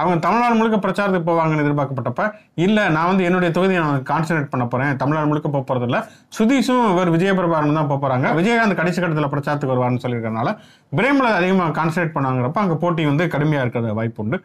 அவங்க 0.00 0.16
தமிழ்நாடு 0.26 0.58
முழுக்க 0.60 0.80
பிரச்சாரத்துக்கு 0.86 1.28
போவாங்கன்னு 1.30 1.64
எதிர்பார்க்கப்பட்டப்ப 1.66 2.26
இல்ல 2.66 2.88
நான் 2.96 3.08
வந்து 3.12 3.26
என்னுடைய 3.28 3.52
தொகுதியை 3.58 3.82
நான் 3.86 4.04
கான்சென்ட்ரேட் 4.12 4.52
பண்ண 4.56 4.66
போறேன் 4.74 4.92
தமிழ்நாடு 5.04 5.30
முழுக்க 5.32 5.48
போக 5.54 5.64
போறது 5.70 5.88
இல்ல 5.90 6.00
சுதீஷும் 6.38 6.84
இவர் 6.94 7.14
விஜயபிரபாரன் 7.16 7.80
தான் 7.80 7.90
போக 7.92 8.00
போறாங்க. 8.04 8.26
விஜயகாந்த் 8.40 8.80
கடைசி 8.82 8.98
கட்டத்தில் 9.00 9.32
பிரச்சாரத்துக்கு 9.36 9.74
வருவார்னு 9.74 10.04
சொல்லியிருக்கறனால 10.06 10.48
பிரேமலதா 10.98 11.40
அதிகமாக 11.40 11.74
கான்சென்ட்ரேட் 11.80 12.14
பண்ணாங்கிறப்ப 12.18 12.64
அங்க 12.66 12.76
போட்டி 12.84 13.02
வந்து 13.12 13.24
கடுமையா 13.36 13.64
இருக்கிறது 13.64 13.98
வாய்ப்பு 14.00 14.22
உண்டு 14.24 14.36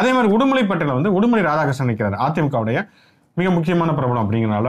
அதே 0.00 0.10
மாதிரி 0.16 0.32
உடுமலைப்பேட்டையில 0.36 0.96
வந்து 0.98 1.12
உடுமலை 1.18 1.42
ராதாகிருஷ்ணன் 1.48 1.90
நிற்கிறார். 1.90 2.16
அதிமுகவுடைய 2.26 2.78
மிக 3.36 3.48
முக்கியமான 3.56 3.90
பிரபலம் 3.98 4.24
அப்படிங்கிறனால 4.24 4.68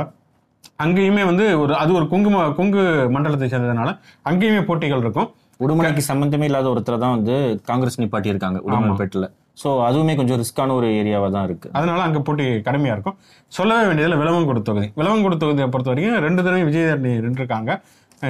அங்கேயுமே 0.85 1.23
வந்து 1.29 1.45
ஒரு 1.63 1.73
அது 1.81 1.91
ஒரு 1.99 2.05
குங்கும 2.13 2.45
குங்கு 2.57 2.83
மண்டலத்தை 3.15 3.47
சேர்ந்ததுனால 3.51 3.89
அங்கேயுமே 4.29 4.61
போட்டிகள் 4.69 5.03
இருக்கும். 5.05 5.29
உடுமலைக்கு 5.63 6.01
சம்பந்தமே 6.09 6.45
இல்லாத 6.49 6.67
ஒருத்தர் 6.73 7.03
தான் 7.03 7.15
வந்து 7.17 7.35
காங்கிரஸ் 7.69 7.99
நிப்பாட்டி 8.01 8.29
இருக்காங்க 8.33 8.57
உடுமலைப்பேட்டில் 8.67 9.27
சோ 9.61 9.69
அதுவுமே 9.87 10.13
கொஞ்சம் 10.19 10.39
ரிஸ்கான 10.41 10.73
ஒரு 10.79 10.87
ஏரியாவா 10.99 11.29
தான் 11.35 11.47
இருக்கு. 11.47 11.67
அதனால 11.77 11.99
அங்க 12.07 12.19
போட்டி 12.27 12.45
கடுமையா 12.67 12.93
இருக்கும். 12.95 13.15
சொல்லவே 13.57 13.83
வேண்டியதுல 13.89 14.17
விளவங்கொடு 14.21 14.61
தொகுதி. 14.69 14.87
விளவங்கொடு 14.99 15.37
தொகுதியை 15.41 15.67
பொறுத்த 15.73 15.91
வரைக்கும் 15.91 16.23
ரெண்டு 16.25 16.41
தடவை 16.45 16.63
விஜயதரணி 16.69 17.11
நின்றுருக்காங்க 17.25 17.71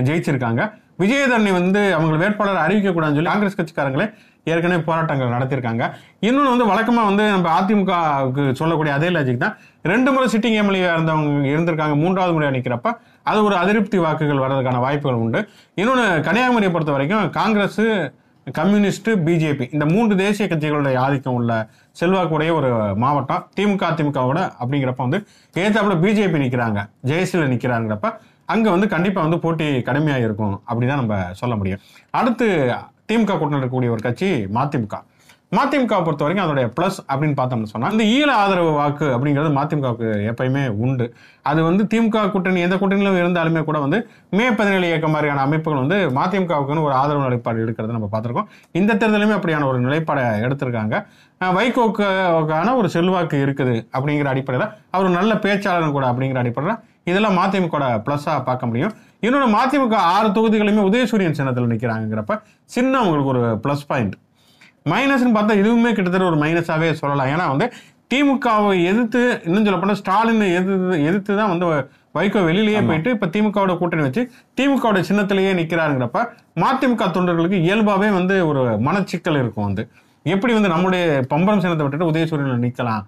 ஜெயிச்சிருக்காங்க. 0.08 0.62
விஜயதரணி 1.02 1.52
வந்து 1.60 1.82
அவங்க 1.98 2.16
வேட்பாளர் 2.24 2.64
அறிவிக்க 2.66 2.90
கூடாதுன்னு 2.96 3.20
சொல்லி 3.20 3.32
காங்கிரஸ் 3.34 3.60
கட்சிக்காரங்களே 3.60 4.08
ஏற்கனவே 4.52 4.82
போராட்டங்கள் 4.90 5.34
நடத்தியிருக்காங்க. 5.36 5.84
இன்னொன்று 6.28 6.54
வந்து 6.54 6.70
வழக்கமாக 6.72 7.10
வந்து 7.10 7.26
நம்ம 7.34 7.50
அதிமுகவுக்கு 7.60 8.44
சொல்லக்கூடிய 8.60 8.94
அதே 8.98 9.10
லாஜிக் 9.16 9.44
தான். 9.46 9.56
ரெண்டு 9.92 10.10
முறை 10.14 10.28
சிட்டிங் 10.34 10.58
எம்எல்ஏ 10.62 10.88
இருந்தவங்க 10.94 11.50
இருந்திருக்காங்க 11.54 11.96
மூன்றாவது 12.04 12.34
முறையாக 12.38 12.56
நிற்கிறப்ப 12.58 12.94
அது 13.32 13.40
ஒரு 13.48 13.56
அதிருப்தி 13.64 13.98
வாக்குகள் 14.06 14.44
வர்றதுக்கான 14.46 14.82
வாய்ப்புகள் 14.86 15.22
உண்டு. 15.26 15.42
இன்னொன்று 15.82 16.08
கன்னியாகுமரியை 16.28 16.72
பொறுத்த 16.76 16.94
வரைக்கும் 16.96 17.30
காங்கிரஸ் 17.40 17.84
கம்யூனிஸ்ட் 18.58 19.10
பிஜேபி 19.26 19.66
இந்த 19.76 19.86
மூன்று 19.94 20.14
தேசிய 20.22 20.46
கட்சிகளுடைய 20.52 20.96
ஆதிக்கம் 21.06 21.36
உள்ள 21.40 21.54
செல்வாக்குடைய 22.00 22.52
ஒரு 22.60 22.70
மாவட்டம். 23.04 23.44
திமுக 23.58 23.84
அதிமுகவோட 23.90 24.40
அப்படிங்கிறப்ப 24.62 25.02
வந்து 25.08 25.20
ஏத்தாப்புல 25.64 25.98
பிஜேபி 26.04 26.42
நிற்கிறாங்க 26.44 26.82
ஜெயசீல 27.10 27.50
நிற்கிறாங்கிறப்ப 27.54 28.10
அங்கே 28.54 28.70
வந்து 28.76 28.88
கண்டிப்பாக 28.94 29.26
வந்து 29.28 29.40
போட்டி 29.44 29.68
கடுமையாக 29.90 30.26
இருக்கும் 30.28 30.56
அப்படிதான் 30.70 31.02
நம்ம 31.02 31.18
சொல்ல 31.42 31.56
முடியும். 31.60 31.82
அடுத்து 32.20 32.48
திமுக 33.10 33.38
கூட்டணி 33.38 33.58
இருக்கக்கூடிய 33.58 33.96
ஒரு 33.96 34.04
கட்சி 34.08 34.28
மதிமுக. 34.58 34.96
மதிமுக 35.58 35.94
பொறுத்த 36.06 36.24
வரைக்கும் 36.24 36.44
அதோடைய 36.46 36.66
ப்ளஸ் 36.76 36.98
அப்படின்னு 37.12 37.36
பார்த்தோம்னு 37.38 37.70
சொன்னால் 37.72 37.94
இந்த 37.94 38.04
ஈழ 38.16 38.28
ஆதரவு 38.42 38.72
வாக்கு 38.80 39.06
அப்படிங்கிறது 39.16 39.50
மதிமுகவுக்கு 39.56 40.10
எப்பயுமே 40.32 40.64
உண்டு. 40.86 41.06
அது 41.50 41.60
வந்து 41.68 41.84
திமுக 41.92 42.26
கூட்டணி 42.34 42.60
எந்த 42.66 42.76
கூட்டணியிலும் 42.82 43.18
இருந்தாலுமே 43.22 43.62
கூட 43.70 43.80
வந்து 43.86 44.00
மே 44.38 44.46
பதினேழு 44.60 44.86
இயக்க 44.90 45.08
மாதிரியான 45.14 45.44
அமைப்புகள் 45.48 45.82
வந்து 45.84 45.98
மதிமுகவுக்குன்னு 46.20 46.86
ஒரு 46.90 46.96
ஆதரவு 47.00 47.26
நிலைப்பாடு 47.28 47.64
எடுக்கிறத 47.66 47.96
நம்ம 47.98 48.10
பார்த்துருக்கோம். 48.14 48.50
இந்த 48.82 48.98
தேர்தலுமே 49.02 49.36
அப்படியான 49.38 49.68
ஒரு 49.72 49.80
நிலைப்பாடை 49.88 50.26
எடுத்திருக்காங்க. 50.46 50.96
வைகோக்கான 51.58 52.76
ஒரு 52.82 52.88
செல்வாக்கு 52.98 53.38
இருக்குது 53.48 53.76
அப்படிங்கிற 53.96 54.30
அடிப்படையில் 54.36 54.70
அவர் 54.96 55.18
நல்ல 55.20 55.34
பேச்சாளர் 55.48 55.98
கூட 55.98 56.06
அப்படிங்கிற 56.12 56.42
அடிப்படையில் 56.44 56.80
இதெல்லாம் 57.10 57.38
மதிமுக 57.42 57.78
ப்ளஸ்ஸா 58.08 58.34
பார்க்க 58.48 58.70
முடியும். 58.70 58.94
இன்னொன்று 59.24 59.48
மதிமுக 59.56 59.94
ஆறு 59.94 60.28
தொகுதிகளுமே 60.28 60.82
உதயசூரியன் 60.88 61.32
சின்னத்தில் 61.32 61.70
நிற்கிறாங்கிறப்ப 61.70 62.34
சின்ன 62.66 62.98
அவங்களுக்கு 62.98 63.32
ஒரு 63.32 63.60
ப்ளஸ் 63.64 63.86
பாயிண்ட் 63.88 64.14
மைனஸ்னு 64.86 65.34
பார்த்தா 65.38 65.56
இதுவுமே 65.62 65.92
கிட்டத்தட்ட 65.94 66.28
ஒரு 66.28 66.38
மைனஸாவே 66.38 66.92
சொல்லலாம். 66.92 67.28
ஏன்னா 67.28 67.48
வந்து 67.48 67.66
திமுகவை 68.14 68.86
எதிர்த்து 68.86 69.42
இன்னும் 69.46 69.66
சொல்ல 69.66 69.80
போனா 69.80 69.94
ஸ்டாலின் 69.94 70.42
எதிர்த்து 70.42 71.04
எதிர்த்து 71.04 71.36
தான் 71.36 71.48
வந்து 71.48 71.66
வைகோ 72.14 72.40
வெளியிலேயே 72.46 72.86
போயிட்டு 72.88 73.10
இப்ப 73.10 73.28
திமுகவோட 73.28 73.78
கூட்டணி 73.78 74.02
வச்சு 74.02 74.22
திமுகவோட 74.58 75.00
சின்னத்திலேயே 75.10 75.52
நிக்கிறாருங்கிறப்ப 75.60 76.22
மதிமுக 76.56 77.10
தொண்டர்களுக்கு 77.18 77.58
இயல்பாவே 77.66 78.10
வந்து 78.18 78.48
ஒரு 78.48 78.62
மனச்சிக்கல் 78.88 79.40
இருக்கும் 79.42 79.66
வந்து. 79.66 79.84
எப்படி 80.26 80.54
வந்து 80.54 80.70
நம்முடைய 80.70 81.04
பம்பரம் 81.30 81.60
சின்னத்தை 81.60 81.86
விட்டுட்டு 81.86 82.10
உதயசூரியனில் 82.12 82.64
நிக்கலாம்? 82.66 83.04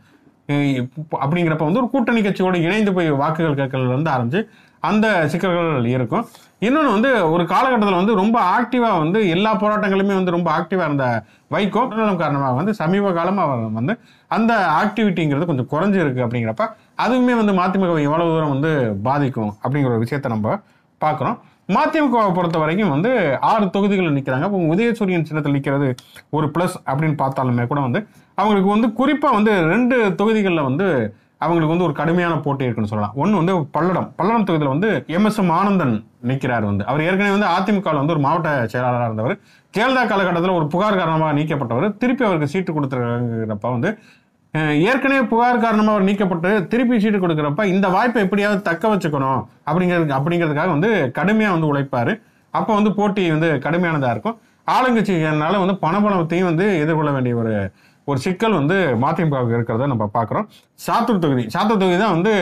அஹ் 0.50 0.86
அப்படிங்கிறப்ப 1.24 1.64
வந்து 1.64 1.80
ஒரு 1.80 1.90
கூட்டணி 1.90 2.22
கட்சியோட 2.22 2.56
இணைந்து 2.62 2.94
போய் 2.94 3.10
வாக்குகள் 3.12 3.60
கேட்கறதுல 3.62 3.88
இருந்து 3.88 4.12
ஆரம்பிச்சு 4.12 4.42
அந்த 4.90 5.06
சிக்கல்கள் 5.32 5.92
இருக்கும். 5.96 6.26
இன்னொன்று 6.68 6.90
வந்து 6.96 7.12
ஒரு 7.34 7.44
காலகட்டத்தில் 7.52 8.00
வந்து 8.00 8.16
ரொம்ப 8.22 8.38
ஆக்டிவாக 8.58 8.98
வந்து 9.04 9.20
எல்லா 9.36 9.52
போராட்டங்களுமே 9.62 10.16
வந்து 10.20 10.36
ரொம்ப 10.36 10.50
ஆக்டிவாக 10.58 10.88
இருந்த 10.90 11.06
வைகோ 11.54 11.84
காரணமாக 12.24 12.52
வந்து 12.60 12.74
சமீப 12.82 13.14
காலமாக 13.20 13.48
அவர் 13.48 13.78
வந்து 13.80 13.94
அந்த 14.32 14.52
ஆக்டிவிட்டிங்கிறது 14.82 15.50
கொஞ்சம் 15.52 15.70
குறைஞ்சிருக்கு 15.74 16.26
அப்படிங்கிறப்ப 16.26 16.66
அதுவுமே 17.04 17.36
வந்து 17.42 17.54
மதிமுக 17.62 17.96
எவ்வளவு 18.10 18.34
தூரம் 18.36 18.54
வந்து 18.56 18.72
பாதிக்கும் 19.08 19.54
அப்படிங்கிற 19.64 19.92
ஒரு 19.94 20.04
விஷயத்த 20.06 20.34
நம்ம 20.36 20.58
பார்க்குறோம். 21.02 21.38
மதிமுகவை 21.76 22.30
பொறுத்த 22.38 22.58
வரைக்கும் 22.62 22.94
வந்து 22.94 23.12
ஆறு 23.50 23.66
தொகுதிகளில் 23.76 24.16
நிற்கிறாங்க 24.18 24.46
இப்போ 24.50 24.60
உதயசூரியன் 24.74 25.28
சின்னத்தில் 25.30 25.56
நிற்கிறது 25.58 25.88
ஒரு 26.38 26.48
ப்ளஸ் 26.56 26.76
அப்படின்னு 26.90 27.18
பார்த்தாலுமே 27.22 27.66
கூட 27.72 27.80
வந்து 27.88 28.00
அவங்களுக்கு 28.38 28.70
வந்து 28.76 28.88
குறிப்பாக 29.00 29.38
வந்து 29.38 29.54
ரெண்டு 29.74 29.98
தொகுதிகளில் 30.20 30.68
வந்து 30.70 30.88
அவங்களுக்கு 31.44 31.74
வந்து 31.74 31.86
ஒரு 31.88 31.96
கடுமையான 32.00 32.34
போட்டி 32.46 32.66
இருக்குன்னு 32.68 32.92
சொல்லலாம். 32.92 33.14
ஒன்று 33.22 33.40
வந்து 33.42 33.54
பல்லடம். 33.76 34.08
பல்லடம் 34.20 34.46
தொகுதியில் 34.48 34.74
வந்து 34.74 34.90
எம் 35.18 35.28
எஸ் 35.30 35.40
எம் 35.44 35.54
ஆனந்தன் 35.60 35.94
நிற்கிறார் 36.30 36.66
வந்து. 36.70 36.84
அவர் 36.90 37.04
ஏற்கனவே 37.08 37.34
வந்து 37.36 37.50
அதிமுக 37.58 37.94
வந்து 38.00 38.16
ஒரு 38.16 38.24
மாவட்ட 38.26 38.50
செயலாளராக 38.74 39.10
இருந்தவர். 39.10 39.36
கேள்தா 39.78 40.04
காலகட்டத்தில் 40.12 40.58
ஒரு 40.60 40.68
புகார் 40.74 41.00
காரணமாக 41.02 41.36
நீக்கப்பட்டவர். 41.40 41.88
திருப்பி 42.02 42.26
அவருக்கு 42.28 42.52
சீட்டு 42.54 42.76
கொடுத்துருக்கிறப்ப 42.78 43.72
வந்து 43.78 43.92
ஏற்கனவே 44.92 45.24
புகார் 45.32 45.64
காரணமாக 45.66 45.94
அவர் 45.96 46.08
நீக்கப்பட்டு 46.08 46.50
திருப்பி 46.72 46.96
சீட்டு 47.04 47.20
கொடுக்குறப்ப 47.24 47.66
இந்த 47.74 47.88
வாய்ப்பை 47.96 48.22
எப்படியாவது 48.26 48.62
தக்க 48.70 48.84
வச்சுக்கணும் 48.94 49.42
அப்படிங்கிறது 49.70 50.16
அப்படிங்கிறதுக்காக 50.18 50.72
வந்து 50.78 50.90
கடுமையாக 51.18 51.56
வந்து 51.56 51.70
உழைப்பார். 51.72 52.14
அப்போ 52.54 52.72
வந்து 52.80 52.92
போட்டி 52.98 53.24
வந்து 53.36 53.50
கடுமையானதாக 53.66 54.16
இருக்கும். 54.16 54.38
ஆளுங்கட்சினால 54.76 55.60
வந்து 55.64 55.76
பணபலத்தையும் 55.86 56.50
வந்து 56.50 56.66
எதிர்கொள்ள 56.84 57.12
வேண்டிய 57.16 57.36
ஒரு 57.44 57.54
ஒரு 58.12 58.20
சிக்கல் 58.24 58.56
வந்து 58.56 58.76
மதிமுகவுக்கு 59.02 59.58
இருக்கிறத 59.58 59.88
நம்ம 59.88 60.06
பார்க்குறோம். 60.14 60.46
சாத்தூர் 60.80 61.24
தொகுதி. 61.24 61.44
சாத்தூர் 61.54 61.82
தொகுதி 61.82 61.98
தான் 61.98 62.16
வந்து 62.16 62.34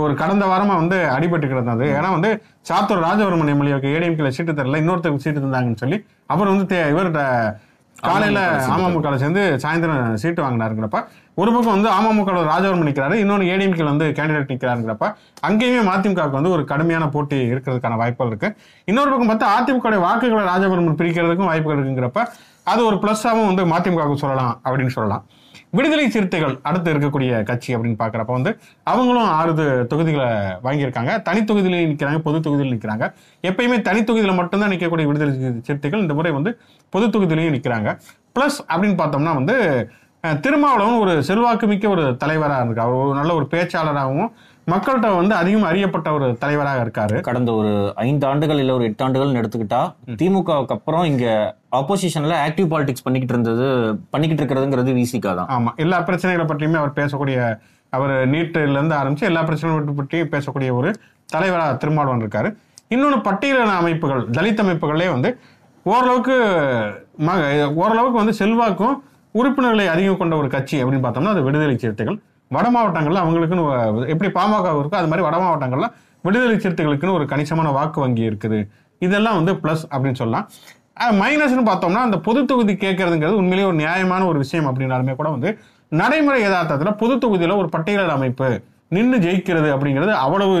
ஒரு 0.00 0.14
கடந்த 0.16 0.44
வாரமாக 0.46 0.76
வந்து 0.76 0.98
அடிபட்டு 1.14 1.46
கிடந்தது 1.48 1.86
ஏன்னா 1.94 2.10
வந்து 2.10 2.30
சாத்தூர் 2.68 3.04
ராஜவர்மன் 3.04 3.52
எம்எல்ஏக்கு 3.54 3.94
ஏடிஎம்கேல 3.94 4.30
சீட்டு 4.36 4.52
தரல 4.54 4.80
இன்னொருத்தருக்கு 4.82 5.24
சீட்டு 5.24 5.40
தந்தாங்கன்னு 5.40 5.82
சொல்லி 5.82 5.98
அவர் 6.28 6.52
வந்து 6.52 6.66
தே- 6.72 6.88
இவர்கிட்ட 6.92 7.22
காலையில 8.02 8.40
அமமுக 8.74 9.16
சேர்ந்து 9.16 9.58
சாயந்தரம் 9.62 10.14
சீட்டு 10.14 10.42
வாங்கினாருங்கிறப்ப 10.42 11.06
ஒரு 11.34 11.52
பக்கம் 11.52 11.80
வந்து 11.80 11.88
அமமுக 11.88 12.32
ராஜவர்மன் 12.32 12.88
நிற்கிறாரு 12.88 13.14
இன்னொன்று 13.14 13.46
ஏடிஎம்கே 13.46 13.84
வந்து 13.84 14.06
கேண்டிடேட் 14.08 14.52
நிற்கிறாருங்கிறப்ப 14.52 15.14
அங்கேயுமே 15.48 15.82
மதிமுகவுக்கு 15.90 16.30
வந்து 16.30 16.50
ஒரு 16.50 16.64
கடுமையான 16.64 17.08
போட்டி 17.08 17.36
இருக்கிறதுக்கான 17.36 17.96
வாய்ப்புகள் 17.96 18.26
இருக்கு. 18.26 18.56
இன்னொரு 18.84 19.10
பக்கம் 19.10 19.30
பார்த்தா 19.30 19.50
அதிமுக 19.58 19.98
வாக்குகளை 19.98 20.44
ராஜவர்மன் 20.44 20.98
பிரிக்கிறதுக்கும் 21.00 21.50
வாய்ப்புகள் 21.50 21.78
இருக்குங்கிறப்ப 21.78 22.26
அது 22.64 22.86
ஒரு 22.86 22.96
பிளஸ்ஸாகவும் 22.96 23.46
வந்து 23.46 23.64
மதிமுகவுக்கு 23.64 24.14
சொல்லலாம் 24.14 24.60
அப்படின்னு 24.64 24.86
சொல்லலாம். 24.86 25.24
விடுதலை 25.76 26.06
சிறுத்தைகள் 26.10 26.54
அடுத்து 26.68 26.92
இருக்கக்கூடிய 26.94 27.42
கட்சி 27.50 27.70
அப்படின்னு 27.76 27.98
பார்க்குறப்ப 28.02 28.32
வந்து 28.38 28.52
அவங்களும் 28.84 29.30
ஆறு 29.38 29.52
தொகுதிகளை 29.92 30.28
வாங்கியிருக்காங்க. 30.66 31.12
தனி 31.28 31.40
தொகுதியிலையும் 31.40 31.92
நிற்கிறாங்க 31.92 32.20
பொது 32.28 32.38
தொகுதியிலும் 32.38 32.74
நிற்கிறாங்க 32.76 33.06
எப்பயுமே 33.44 33.78
தனி 33.82 34.02
தொகுதியில் 34.04 34.38
மட்டும்தான் 34.40 34.72
நிற்கக்கூடிய 34.74 35.06
விடுதலை 35.10 35.32
சிறுத்தைகள் 35.68 36.04
இந்த 36.06 36.14
முறை 36.14 36.32
வந்து 36.32 36.52
பொது 36.92 37.06
தொகுதியிலையும் 37.06 37.56
நிற்கிறாங்க 37.56 37.90
ப்ளஸ் 38.36 38.60
அப்படின்னு 38.72 38.98
பார்த்தோம்னா 39.02 39.34
வந்து 39.40 39.56
திருமாவளவன் 40.40 41.00
ஒரு 41.00 41.12
செல்வாக்கு 41.22 41.66
மிக்க 41.66 41.88
ஒரு 41.88 42.02
தலைவராக 42.16 42.64
இருக்கு 42.64 42.82
அவர் 42.82 43.02
ஒரு 43.02 43.14
நல்ல 43.18 43.30
ஒரு 43.34 43.46
பேச்சாளராகவும் 43.50 44.30
மக்கள்கிட்ட 44.70 45.16
வந்து 45.16 45.34
அதிகம் 45.34 45.62
அறியப்பட்ட 45.62 46.12
ஒரு 46.12 46.26
தலைவராக 46.38 46.82
இருக்காரு. 46.84 47.20
கடந்த 47.20 47.52
ஒரு 47.52 47.92
ஐந்து 47.96 48.26
ஆண்டுகள் 48.26 48.58
இல்ல 48.58 48.74
ஒரு 48.74 48.84
எட்டு 48.84 49.04
ஆண்டுகள் 49.04 49.38
எடுத்துக்கிட்டா 49.40 49.80
திமுகவுக்கு 50.20 50.74
அப்புறம் 50.76 51.04
இங்க 51.04 51.26
ஆப்போசிஷன்ல 51.76 52.34
ஆக்டிவ் 52.46 52.70
பாலிடிக்ஸ் 52.72 53.04
பண்ணிக்கிட்டு 53.04 53.34
இருந்தது 53.34 53.66
பண்ணிக்கிட்டு 54.10 54.44
இருக்கிறதுங்கிறது 54.44 54.94
விசிகா 55.00 55.34
தான். 55.34 55.50
ஆமா. 55.58 55.74
எல்லா 55.76 56.00
பிரச்சனைகளை 56.00 56.46
பற்றியுமே 56.46 56.78
அவர் 56.78 56.98
பேசக்கூடிய 57.00 57.58
அவர் 57.90 58.10
நீட்டுல 58.30 58.70
இருந்து 58.70 58.96
ஆரம்பிச்சு 58.96 59.28
எல்லா 59.30 59.42
பிரச்சனைகளை 59.42 59.94
பற்றியும் 60.00 60.32
பேசக்கூடிய 60.34 60.72
ஒரு 60.72 60.90
தலைவரா 61.34 61.76
திருமாவளவன் 61.76 62.26
இருக்காரு. 62.26 62.50
இன்னொன்று 62.88 63.18
பட்டியலின 63.30 63.76
அமைப்புகள் 63.82 64.22
தலித் 64.38 64.62
அமைப்புகளே 64.62 65.08
வந்து 65.10 65.38
ஓரளவுக்கு 65.82 66.36
ஓரளவுக்கு 67.74 68.18
வந்து 68.22 68.34
செல்வாக்கும் 68.40 68.96
உறுப்பினர்களை 69.32 69.86
அதிகம் 69.86 70.16
கொண்ட 70.16 70.36
ஒரு 70.36 70.48
கட்சி 70.48 70.84
அப்படின்னு 70.84 71.04
பார்த்தோம்னா 71.04 71.34
அது 71.34 71.42
விடுதலை 71.42 71.78
சிறுத்தைகள். 71.78 72.18
வட 72.54 72.68
மாவட்டங்கள்ல 72.74 73.20
அவங்களுக்குன்னு 73.24 73.64
எப்படி 74.12 74.28
பாமக 74.36 74.70
இருக்கோ 74.82 74.96
அது 75.00 75.10
மாதிரி 75.10 75.24
வட 75.26 75.36
மாவட்டங்கள்ல 75.42 75.88
விடுதலை 76.26 76.56
சிறுத்தைகளுக்குன்னு 76.62 77.16
ஒரு 77.18 77.26
கணிசமான 77.32 77.68
வாக்கு 77.76 77.98
வங்கி 78.04 78.22
இருக்குது. 78.30 78.58
இதெல்லாம் 79.06 79.36
வந்து 79.40 79.52
ப்ளஸ் 79.62 79.84
அப்படின்னு 79.92 80.20
சொல்லலாம். 80.22 80.46
மைனஸ்னு 81.20 81.64
பார்த்தோம்னா 81.68 82.00
அந்த 82.06 82.16
பொது 82.26 82.40
தொகுதி 82.50 82.72
கேட்கறதுங்கிறது 82.82 83.38
உண்மையிலேயே 83.42 83.68
ஒரு 83.68 83.78
நியாயமான 83.82 84.22
ஒரு 84.30 84.38
விஷயம் 84.44 84.66
அப்படின்னாலுமே 84.70 85.14
கூட 85.20 85.28
வந்து 85.36 85.50
நடைமுறை 86.00 86.40
யதார்த்தத்தில் 86.46 86.98
பொது 87.02 87.14
தொகுதியில் 87.22 87.54
ஒரு 87.60 87.68
பட்டியலர் 87.74 88.12
அமைப்பு 88.16 88.48
நின்று 88.96 89.18
ஜெயிக்கிறது 89.24 89.68
அப்படிங்கிறது 89.76 90.12
அவ்வளவு 90.24 90.56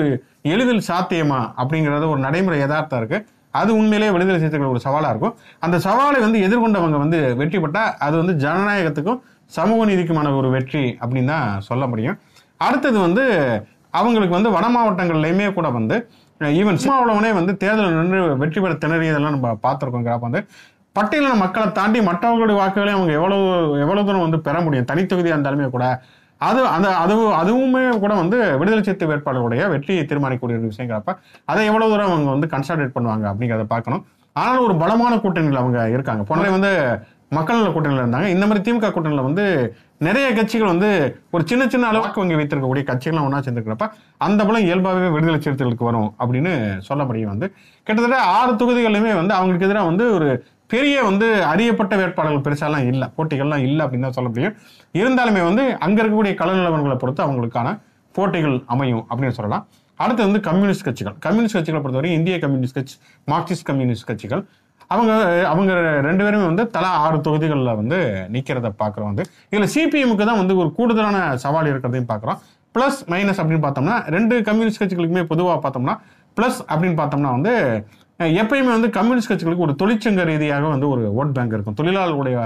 எளிதில் 0.52 0.86
சாத்தியமா 0.90 1.40
அப்படிங்கிறது 1.62 2.06
ஒரு 2.12 2.20
நடைமுறை 2.26 2.58
யதார்த்தம் 2.64 3.00
இருக்கு. 3.02 3.18
அது 3.60 3.70
உண்மையிலேயே 3.80 4.12
விடுதலை 4.14 4.38
சிறுத்தைகள் 4.40 4.72
ஒரு 4.74 4.80
சவாலாக 4.86 5.12
இருக்கும். 5.14 5.34
அந்த 5.64 5.76
சவாலை 5.86 6.18
வந்து 6.26 6.38
எதிர்கொண்டவங்க 6.46 6.98
வந்து 7.04 7.20
வெற்றி 7.40 7.58
பெற்றா 7.64 7.82
அது 8.06 8.14
வந்து 8.22 8.34
ஜனநாயகத்துக்கும் 8.44 9.20
சமூக 9.56 9.80
நீதிக்குமான 9.90 10.32
ஒரு 10.40 10.48
வெற்றி 10.56 10.84
அப்படின்னு 11.02 11.32
தான் 11.34 11.62
சொல்ல 11.68 11.84
முடியும். 11.92 12.16
அடுத்தது 12.66 12.98
வந்து 13.06 13.24
அவங்களுக்கு 13.98 14.36
வந்து 14.38 14.52
வட 14.56 14.66
மாவட்டங்கள்லையுமே 14.76 15.46
கூட 15.58 15.68
வந்து 15.78 15.96
ஈவன் 16.60 16.78
சினிமாவுலவனே 16.82 17.30
வந்து 17.38 17.52
தேர்தல் 17.62 17.96
நின்று 17.96 18.20
வெற்றி 18.42 18.60
பெற 18.64 18.74
திணறியதெல்லாம் 18.84 19.34
நம்ம 19.36 19.48
பார்த்துருக்கோங்கிறப்ப 19.64 20.26
வந்து. 20.28 20.42
பட்டியலின 20.96 21.34
மக்களை 21.42 21.66
தாண்டி 21.78 21.98
மற்றவர்களுடைய 22.08 22.56
வாக்குகளையும் 22.60 22.98
அவங்க 22.98 23.12
எவ்வளவு 23.18 23.44
எவ்வளவு 23.84 24.06
தூரம் 24.08 24.24
வந்து 24.26 24.38
பெற 24.46 24.56
முடியும்? 24.66 24.88
தனித்தொகுதியாக 24.90 25.36
இருந்தாலுமே 25.36 25.66
கூட. 25.74 25.84
அது 26.48 26.60
அந்த 26.76 26.88
அதுவும் 27.02 27.34
அதுவுமே 27.40 27.82
கூட 28.04 28.12
வந்து 28.22 28.38
விடுதலை 28.60 28.82
சிறுத்தை 28.86 29.06
வேட்பாளர்களுடைய 29.10 29.62
வெற்றியை 29.72 30.02
தீர்மானிக்கக்கூடிய 30.10 30.58
ஒரு 30.60 30.70
விஷயங்கிறப்ப 30.70 31.12
அதை 31.52 31.64
எவ்வளவு 31.70 31.92
தூரம் 31.92 32.12
அவங்க 32.12 32.30
வந்து 32.34 32.48
கன்சல்டேட் 32.54 32.94
பண்ணுவாங்க 32.96 33.24
அப்படிங்கிறத 33.30 33.66
பார்க்கணும். 33.74 34.02
ஆனாலும் 34.40 34.64
ஒரு 34.68 34.76
பலமான 34.82 35.14
கூட்டணியில் 35.24 35.60
அவங்க 35.62 35.78
இருக்காங்க. 35.94 36.22
போனே 36.30 36.50
வந்து 36.56 36.70
மக்கள் 37.36 37.58
நல 37.58 37.70
கூட்டணியில் 37.74 38.02
இருந்தாங்க. 38.02 38.28
இந்த 38.34 38.44
மாதிரி 38.48 38.62
திமுக 38.66 38.90
கூட்டணியில் 38.94 39.26
வந்து 39.26 39.44
நிறைய 40.06 40.28
கட்சிகள் 40.36 40.70
வந்து 40.72 40.88
ஒரு 41.34 41.42
சின்ன 41.50 41.62
சின்ன 41.72 41.88
அளவுக்கு 41.90 42.22
இங்கே 42.24 42.38
வைத்திருக்கக்கூடிய 42.38 42.84
கட்சிகள்லாம் 42.90 43.26
ஒன்றா 43.28 43.40
சேர்ந்துருக்கிறப்ப 43.46 43.86
அந்த 44.26 44.40
பலம் 44.48 44.66
இயல்பாகவே 44.68 45.08
விடுதலை 45.14 45.38
சிறுத்தைகளுக்கு 45.44 45.88
வரும் 45.88 46.08
அப்படின்னு 46.22 46.52
சொல்ல 46.88 47.04
முடியும் 47.10 47.32
வந்து 47.34 47.48
கிட்டத்தட்ட 47.86 48.18
ஆறு 48.38 48.52
தொகுதிகளிலுமே 48.62 49.12
வந்து 49.20 49.34
அவங்களுக்கு 49.38 49.68
எதிராக 49.68 49.90
வந்து 49.90 50.06
ஒரு 50.16 50.28
பெரிய 50.72 50.96
வந்து 51.08 51.28
அறியப்பட்ட 51.52 51.94
வேட்பாளர்கள் 52.00 52.44
பெருசாலாம் 52.46 52.88
இல்லை 52.90 53.06
போட்டிகள்லாம் 53.16 53.64
இல்லை 53.68 53.82
அப்படின்னு 53.84 54.06
தான் 54.08 54.18
சொல்ல 54.18 54.30
முடியும் 54.32 54.56
இருந்தாலுமே 55.00 55.42
வந்து 55.48 55.64
அங்கே 55.86 56.00
இருக்கக்கூடிய 56.02 56.34
கள 56.40 56.50
நிலவரங்களை 56.58 56.96
பொறுத்து 57.04 57.24
அவங்களுக்கான 57.26 57.70
போட்டிகள் 58.14 58.56
அமையும் 58.74 59.04
அப்படின்னு 59.10 59.36
சொல்லலாம். 59.38 59.64
அடுத்து 60.04 60.22
வந்து 60.26 60.40
கம்யூனிஸ்ட் 60.46 60.84
கட்சிகள். 60.86 61.16
கம்யூனிஸ்ட் 61.24 61.56
கட்சிகளை 61.56 61.80
பொறுத்தவரை 61.82 62.10
இந்திய 62.18 62.36
கம்யூனிஸ்ட் 62.44 62.76
கட்சி 62.78 62.94
மார்க்சிஸ்ட் 63.32 63.66
கம்யூனிஸ்ட் 63.70 64.06
கட்சிகள் 64.10 64.42
அவங்க 64.94 65.12
அவங்க 65.52 65.72
ரெண்டு 66.08 66.22
பேருமே 66.26 66.46
வந்து 66.50 66.64
தலா 66.76 66.90
ஆறு 67.04 67.18
தொகுதிகளில் 67.26 67.78
வந்து 67.80 67.98
நிற்கிறத 68.34 68.70
பார்க்குறோம் 68.82 69.10
வந்து. 69.10 69.24
இதில் 69.52 69.72
சிபிஎம்க்கு 69.74 70.28
தான் 70.30 70.40
வந்து 70.42 70.56
ஒரு 70.62 70.70
கூடுதலான 70.78 71.18
சவால் 71.44 71.70
இருக்கிறதையும் 71.72 72.10
பார்க்குறோம் 72.12 72.40
ப்ளஸ் 72.76 72.98
மைனஸ் 73.12 73.40
அப்படின்னு 73.42 73.64
பார்த்தோம்னா 73.66 73.96
ரெண்டு 74.16 74.34
கம்யூனிஸ்ட் 74.48 74.82
கட்சிகளுக்குமே 74.82 75.24
பொதுவாக 75.32 75.58
பார்த்தோம்னா 75.64 75.96
ப்ளஸ் 76.38 76.60
அப்படின்னு 76.72 76.98
பார்த்தோம்னா 77.00 77.30
வந்து 77.36 77.54
எப்பயுமே 78.40 78.70
வந்து 78.76 78.88
கம்யூனிஸ்ட் 78.96 79.30
கட்சிகளுக்கு 79.30 79.64
ஒரு 79.66 79.74
தொழிற்சங்க 79.80 80.24
ரீதியாக 80.30 80.66
வந்து 80.72 80.88
ஒரு 80.94 81.02
ஓட் 81.20 81.32
பேங்க் 81.36 81.54
இருக்கும். 81.56 81.76
தொழிலாளர்களுடைய 81.78 82.38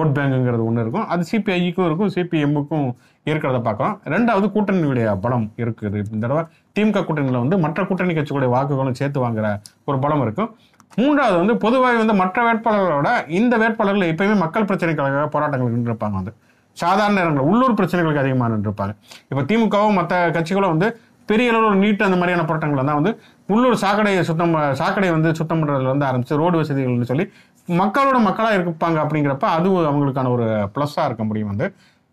ஓட் 0.00 0.12
பேங்குங்கிறது 0.16 0.64
ஒன்று 0.68 0.82
இருக்கும். 0.84 1.06
அது 1.12 1.22
சிபிஐக்கும் 1.30 1.86
இருக்கும் 1.88 2.10
சிபிஎம்முக்கும் 2.16 2.88
இருக்கிறத 3.30 3.58
பார்க்குறோம் 3.66 3.94
ரெண்டாவது 4.14 4.46
கூட்டணியுடைய 4.54 5.06
பலம் 5.24 5.46
இருக்குது. 5.62 5.98
இந்த 6.14 6.22
தடவை 6.26 6.42
திமுக 6.76 7.04
கூட்டணியில் 7.08 7.42
வந்து 7.42 7.58
மற்ற 7.64 7.84
கூட்டணி 7.90 8.14
கட்சிகளுடைய 8.18 8.50
வாக்குகளும் 8.56 8.98
சேர்த்து 9.00 9.24
வாங்குற 9.24 9.48
ஒரு 9.90 9.98
பலம் 10.04 10.22
இருக்கும். 10.26 10.50
மூன்றாவது 10.98 11.36
வந்து 11.42 11.54
பொதுவாக 11.56 12.00
வந்து 12.02 12.14
மற்ற 12.14 12.38
வேட்பாளர்களோட 12.46 13.10
இந்த 13.38 13.54
வேட்பாளர்கள் 13.56 14.10
எப்பயுமே 14.12 14.36
மக்கள் 14.42 14.68
பிரச்சனைகளுக்காக 14.70 15.28
போராட்டங்கள் 15.34 15.88
இருப்பாங்க 15.90 16.16
வந்து 16.20 16.34
சாதாரண 16.76 17.14
நேரங்களில் 17.18 17.48
உள்ளூர் 17.50 17.78
பிரச்சனைகளுக்கு 17.78 18.22
அதிகமாக 18.22 18.50
நின்றுருப்பாங்க 18.52 18.92
இப்போ 19.30 19.42
திமுகவும் 19.42 19.98
மற்ற 20.00 20.20
கட்சிகளும் 20.36 20.72
வந்து 20.74 20.88
பெரிய 21.28 21.50
அளவில் 21.52 21.80
நீட்டு 21.82 22.02
அந்த 22.06 22.16
மாதிரியான 22.18 22.44
போராட்டங்கள் 22.46 22.88
தான் 22.90 22.98
வந்து 23.00 23.12
உள்ளூர் 23.48 23.76
சாக்கடையை 23.82 24.22
சுத்தம் 24.28 24.54
சாக்கடை 24.54 24.76
சாக்கடையை 24.80 25.12
வந்து 25.16 25.30
சுத்தம் 25.38 25.60
பண்ணுறதுலேருந்து 25.60 25.90
இருந்து 25.90 26.08
ஆரம்பிச்சு 26.08 26.38
ரோடு 26.40 26.56
வசதிகள்னு 26.60 27.10
சொல்லி 27.10 27.24
மக்களோட 27.68 28.18
மக்களாக 28.28 28.56
இருப்பாங்க 28.58 28.98
அப்படிங்கிறப்ப 29.04 29.46
அது 29.56 29.68
அவங்களுக்கான 29.90 30.30
ஒரு 30.36 30.46
ப்ளஸ்ஸாக 30.74 31.08
இருக்க 31.08 31.24
முடியும் 31.24 31.50
வந்து. 31.52 31.66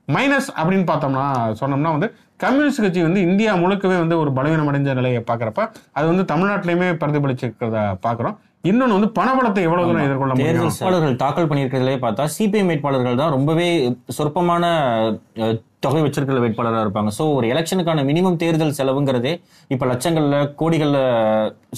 மைனஸ் 0.08 0.50
அப்படின்னு 0.60 0.86
பார்த்தோம்னா 0.90 1.26
சொன்னோம்னா 1.60 1.92
வந்து 1.96 2.08
கம்யூனிஸ்ட் 2.44 2.84
கட்சி 2.84 3.02
வந்து 3.08 3.22
இந்தியா 3.28 3.52
முழுக்கவே 3.64 3.98
வந்து 4.04 4.16
ஒரு 4.22 4.32
பலவீனம் 4.38 4.70
அடைஞ்ச 4.72 4.94
நிலையை 5.00 5.22
பார்க்குறப்ப 5.30 5.62
அது 5.98 6.06
வந்து 6.12 6.24
தமிழ்நாட்டிலையுமே 6.32 6.88
பிரதிபலிச்சிருக்கிறத 7.02 7.80
பார்க்குறோம். 8.06 8.38
இன்னொன்று 8.64 8.96
வந்து 8.96 9.10
பணபலத்தை 9.18 9.62
எவ்வளவு 9.66 9.88
தூரம் 9.88 10.06
எதிர்கொள்ள 10.06 10.34
தேர்தல் 10.34 10.56
முடியும் 10.56 10.72
வேட்பாளர்கள் 10.72 11.20
தாக்கல் 11.22 11.50
பண்ணியிருக்கிறதுலே 11.50 11.94
பார்த்தா 12.02 12.24
சிபிஎம் 12.34 12.70
வேட்பாளர்கள் 12.72 13.20
தான் 13.20 13.34
ரொம்பவே 13.36 13.68
சொற்பமான 14.18 14.64
அஹ், 15.40 15.54
தொகை 15.80 16.02
வச்சிருக்கிற 16.04 16.40
வேட்பாளராக 16.44 16.84
இருப்பாங்க. 16.86 17.12
ஸோ 17.18 17.26
ஒரு 17.36 17.46
எலெக்ஷனுக்கான 17.52 18.04
மினிமம் 18.08 18.40
தேர்தல் 18.42 18.76
செலவுங்கிறதே 18.80 19.34
இப்போ 19.72 19.86
லட்சங்கள்ல 19.92 20.42
கோடிகள்ல 20.60 20.98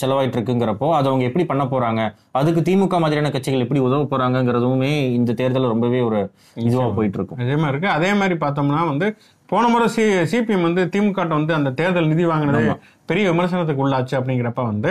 செலவாயிட்டு 0.02 0.38
இருக்குங்கிறப்போ 0.38 0.88
அதை 0.98 1.08
அவங்க 1.12 1.26
எப்படி 1.28 1.46
பண்ண 1.52 1.66
போறாங்க? 1.72 2.02
அதுக்கு 2.40 2.64
திமுக 2.68 3.00
மாதிரியான 3.04 3.32
கட்சிகள் 3.36 3.66
எப்படி 3.66 3.82
உதவ 3.88 4.08
போறாங்கங்கிறதுமே 4.12 4.92
இந்த 5.18 5.36
தேர்தல் 5.40 5.72
ரொம்பவே 5.74 6.02
ஒரு 6.08 6.22
இதுவா 6.64 6.88
போயிட்டு 6.98 7.20
இருக்கும் 7.20 7.42
அதே 7.44 7.58
மாதிரி 7.58 7.74
இருக்கு. 7.74 7.92
அதே 7.98 8.12
மாதிரி 8.20 8.38
பார்த்தோம்னா 8.42 8.82
வந்து 8.90 9.10
போன 9.50 9.70
முறை 9.70 9.88
சி 9.94 10.04
சிபிஎம் 10.32 10.66
வந்து 10.66 10.82
திமுக 10.92 11.24
வந்து 11.32 11.54
அந்த 11.56 11.70
தேர்தல் 11.80 12.12
நிதி 12.12 12.26
வாங்கினது 12.28 12.74
பெரிய 13.10 13.24
விமர்சனத்துக்கு 13.32 13.84
உள்ளாச்சு 13.86 14.16
அப்படிங்கிறப்ப 14.18 14.62
வந்து 14.68 14.90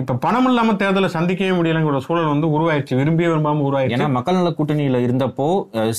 இப்ப 0.00 0.14
பணம் 0.22 0.46
இல்லாம 0.50 0.72
தேர்தலை 0.80 1.08
சந்திக்கவே 1.14 1.50
முடியலங்கிற 1.56 1.98
சூழல் 2.06 2.30
வந்து 2.30 2.46
உருவாயிருச்சு 2.54 2.94
விரும்பியே 3.00 3.26
விரும்பாம 3.30 3.62
உருவாயிருச்சு 3.66 3.96
ஏன்னா 3.96 4.08
மக்கள் 4.14 4.38
நல 4.38 4.50
கூட்டணியில 4.58 5.00
இருந்தப்போ 5.04 5.46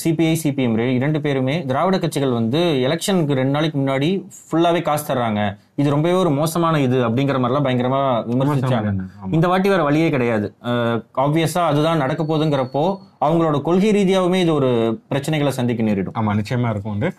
சிபிஐ 0.00 0.34
சிபிஎம் 0.42 0.74
இரண்டு 0.96 1.18
பேருமே 1.26 1.54
திராவிட 1.70 1.98
கட்சிகள் 2.02 2.34
வந்து 2.38 2.60
எலெக்ஷனுக்கு 2.86 3.38
ரெண்டு 3.38 3.54
நாளைக்கு 3.56 3.78
முன்னாடி 3.80 4.08
ஃபுல்லாவே 4.48 4.82
காசு 4.88 5.04
தர்றாங்க. 5.10 5.40
இது 5.80 5.94
ரொம்பவே 5.94 6.16
ஒரு 6.24 6.32
மோசமான 6.40 6.80
இது 6.86 6.98
அப்படிங்கிற 7.06 7.40
மாதிரிலாம் 7.42 7.66
பயங்கரமா 7.68 8.02
விமர்சிச்சாங்க. 8.32 8.92
இந்த 9.38 9.46
வாட்டி 9.52 9.70
வேற 9.74 9.82
வழியே 9.88 10.10
கிடையாது. 10.16 10.50
ஆப்வியஸா 11.24 11.62
அதுதான் 11.70 12.02
நடக்க 12.04 12.22
போகுதுங்கிறப்போ 12.24 12.84
அவங்களோட 13.26 13.56
கொள்கை 13.70 13.92
ரீதியாவுமே 13.98 14.40
இது 14.44 14.54
ஒரு 14.58 14.70
பிரச்சனைகளை 15.12 15.54
சந்திக்க 15.60 15.88
நேரிடும். 15.88 16.16
ஆமா 16.20 16.36
நிச்சயமா 16.42 16.74
இருக்கும் 16.74 16.94
வந்து 16.96 17.10